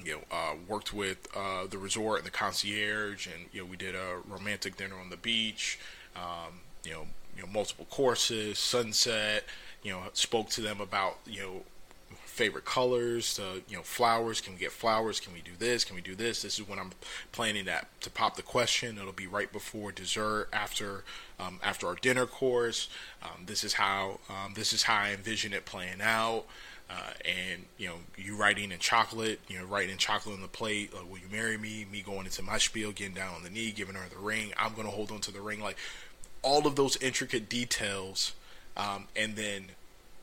[0.03, 3.75] you know, uh, worked with uh, the resort and the concierge, and you know, we
[3.75, 5.79] did a romantic dinner on the beach.
[6.15, 9.43] Um, you know, you know, multiple courses, sunset.
[9.83, 11.61] You know, spoke to them about you know
[12.31, 15.95] favorite colors to you know flowers can we get flowers can we do this can
[15.95, 16.41] we do this?
[16.41, 16.91] This is when i'm
[17.33, 18.97] planning that to pop the question.
[18.97, 21.03] It'll be right before dessert after
[21.39, 22.89] um, after our dinner course.
[23.21, 26.45] Um, this is how um, this is how i envision it playing out.
[26.89, 30.47] Uh, and you know you writing in chocolate you know writing in chocolate on the
[30.47, 31.85] plate like, will you marry me?
[31.91, 34.53] Me going into my spiel getting down on the knee giving her the ring.
[34.57, 35.77] I'm to hold on to the ring like
[36.41, 38.33] all of those intricate details
[38.77, 39.65] um, and then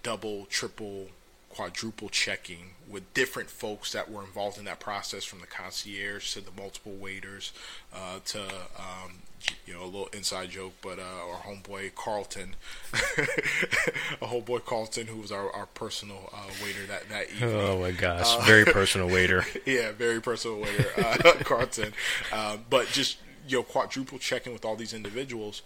[0.02, 1.08] double triple
[1.48, 6.40] quadruple checking with different folks that were involved in that process, from the concierge to
[6.40, 7.52] the multiple waiters
[7.94, 9.22] uh, to um,
[9.66, 12.56] you know a little inside joke, but uh, our homeboy Carlton,
[12.92, 17.54] a homeboy Carlton, who was our, our personal uh, waiter that that evening.
[17.54, 19.44] Oh my gosh, uh, very personal waiter.
[19.66, 21.92] yeah, very personal waiter, uh, Carlton.
[22.32, 25.62] Uh, but just you know quadruple checking with all these individuals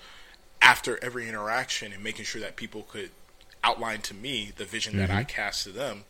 [0.60, 3.10] after every interaction and making sure that people could
[3.64, 5.00] outlined to me the vision mm-hmm.
[5.00, 5.28] that I mm-hmm.
[5.28, 6.04] cast to them,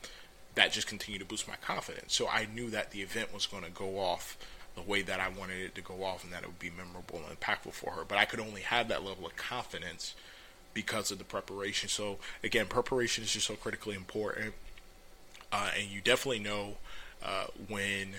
[0.55, 2.15] that just continued to boost my confidence.
[2.15, 4.37] So I knew that the event was going to go off
[4.75, 7.21] the way that I wanted it to go off and that it would be memorable
[7.29, 8.05] and impactful for her.
[8.07, 10.15] But I could only have that level of confidence
[10.75, 11.89] because of the preparation.
[11.89, 14.55] So again, preparation is just so critically important.
[15.51, 16.77] Uh, and you definitely know
[17.23, 18.15] uh, when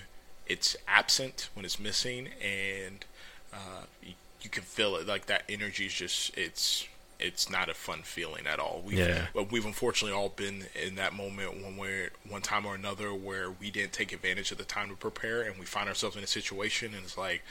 [0.45, 3.05] it's absent, when it's missing, and
[3.51, 5.07] uh, you, you, can feel it.
[5.07, 6.88] Like that energy is just it's
[7.24, 8.84] it's not a fun feeling at all.
[8.86, 9.28] We've, yeah.
[9.49, 13.71] we've unfortunately all been in that moment one way, one time or another where we
[13.71, 16.93] didn't take advantage of the time to prepare, and we find ourselves in a situation,
[16.93, 17.41] and it's like,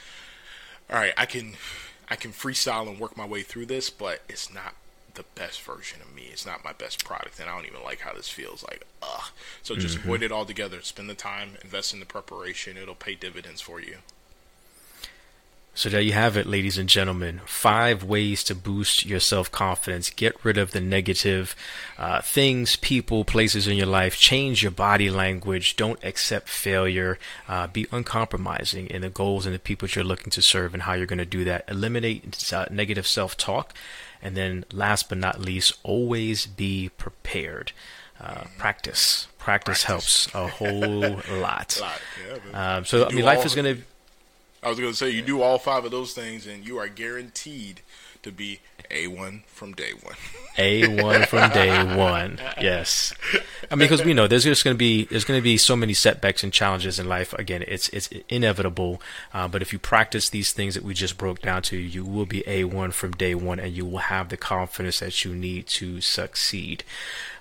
[0.89, 1.53] all right, I can,
[2.09, 4.75] I can freestyle and work my way through this, but it's not
[5.15, 6.29] the best version of me.
[6.31, 8.63] It's not my best product, and I don't even like how this feels.
[8.63, 9.29] Like, ugh.
[9.61, 10.07] So just mm-hmm.
[10.07, 10.81] avoid it altogether.
[10.81, 12.77] Spend the time, invest in the preparation.
[12.77, 13.97] It'll pay dividends for you.
[15.75, 17.41] So there you have it, ladies and gentlemen.
[17.47, 20.11] Five ways to boost your self confidence.
[20.11, 21.55] Get rid of the negative
[21.97, 24.15] uh, things, people, places in your life.
[24.15, 25.75] Change your body language.
[25.75, 27.17] Don't accept failure.
[27.47, 30.93] Uh, be uncompromising in the goals and the people you're looking to serve and how
[30.93, 31.65] you're going to do that.
[31.67, 33.73] Eliminate uh, negative self talk.
[34.21, 37.71] And then, last but not least, always be prepared.
[38.21, 39.27] Uh, practice.
[39.37, 39.83] practice.
[39.83, 40.99] Practice helps a whole
[41.41, 41.79] lot.
[41.81, 42.01] lot.
[42.51, 43.83] Yeah, um, so, I mean, life is going to
[44.63, 46.87] I was going to say you do all five of those things, and you are
[46.87, 47.81] guaranteed
[48.23, 50.15] to be a one from day one.
[50.57, 52.39] A one from day one.
[52.61, 53.13] Yes,
[53.69, 55.75] I mean because we know there's just going to be there's going to be so
[55.75, 57.33] many setbacks and challenges in life.
[57.33, 59.01] Again, it's it's inevitable.
[59.33, 62.25] Uh, but if you practice these things that we just broke down to, you will
[62.25, 65.67] be a one from day one, and you will have the confidence that you need
[65.67, 66.83] to succeed.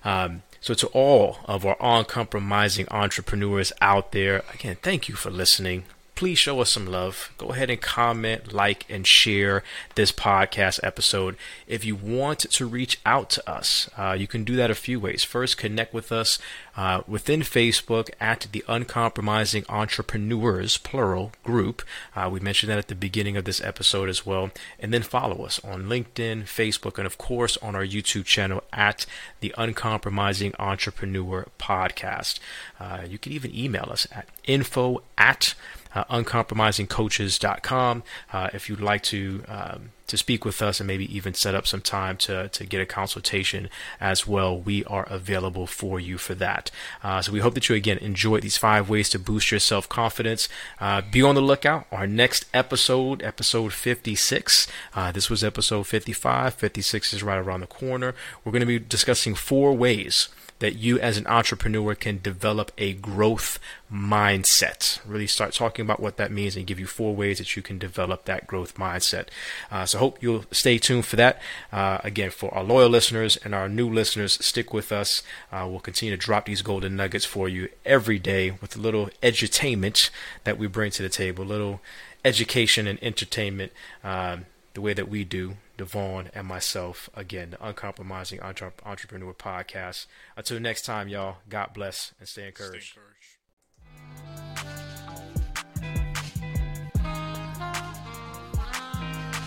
[0.05, 5.85] Um, so, to all of our uncompromising entrepreneurs out there, again, thank you for listening
[6.23, 7.33] please show us some love.
[7.37, 9.65] Go ahead and comment, like, and share
[9.97, 11.37] this podcast episode.
[11.67, 15.01] If you want to reach out to us, uh, you can do that a few
[15.01, 15.25] ways.
[15.25, 16.39] First, connect with us
[16.77, 21.83] uh, within Facebook at the Uncompromising Entrepreneurs, plural, group.
[22.15, 24.53] Uh, we mentioned that at the beginning of this episode as well.
[24.79, 29.07] And then follow us on LinkedIn, Facebook, and of course on our YouTube channel at
[29.41, 32.39] the Uncompromising Entrepreneur Podcast.
[32.79, 35.57] Uh, you can even email us at info at
[35.95, 38.03] uh, uncompromisingcoaches.com.
[38.33, 41.67] Uh, if you'd like to um, to speak with us and maybe even set up
[41.67, 46.35] some time to, to get a consultation as well, we are available for you for
[46.35, 46.71] that.
[47.03, 49.89] Uh, so we hope that you again enjoy these five ways to boost your self
[49.89, 50.51] confidence.
[50.81, 51.87] Uh, be on the lookout.
[51.91, 54.69] Our next episode, episode 56.
[54.95, 56.55] Uh, this was episode 55.
[56.55, 58.15] 56 is right around the corner.
[58.45, 60.29] We're going to be discussing four ways
[60.63, 63.59] that you as an entrepreneur can develop a growth
[63.93, 65.01] mindset.
[65.05, 67.79] Really start talking about what that means and give you four ways that you can
[67.79, 69.27] develop that growth mindset.
[69.73, 71.43] Uh, so hope you'll stay tuned for that.
[71.73, 75.25] Uh, again, for our loyal listeners and our new listeners, stick with us.
[75.51, 79.11] Uh, we'll continue to drop these golden nuggets for you every day with a little
[79.21, 80.11] edutainment
[80.45, 81.81] that we bring to the table, little
[82.25, 83.73] education and entertainment
[84.05, 87.11] um, the way that we do Devon, and myself.
[87.13, 90.07] Again, the Uncompromising Entre- Entrepreneur Podcast.
[90.37, 92.93] Until next time, y'all, God bless and stay encouraged.
[92.93, 94.43] Stay encouraged.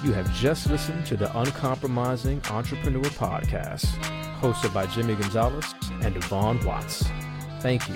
[0.03, 3.85] You have just listened to the Uncompromising Entrepreneur Podcast,
[4.41, 7.05] hosted by Jimmy Gonzalez and Devon Watts.
[7.61, 7.95] Thank you,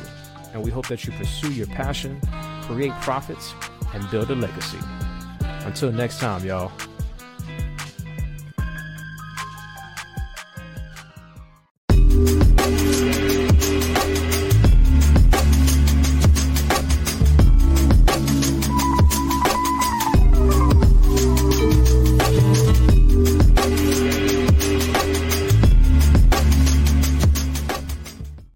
[0.53, 2.21] and we hope that you pursue your passion,
[2.61, 3.53] create profits,
[3.93, 4.79] and build a legacy.
[5.41, 6.71] Until next time, y'all.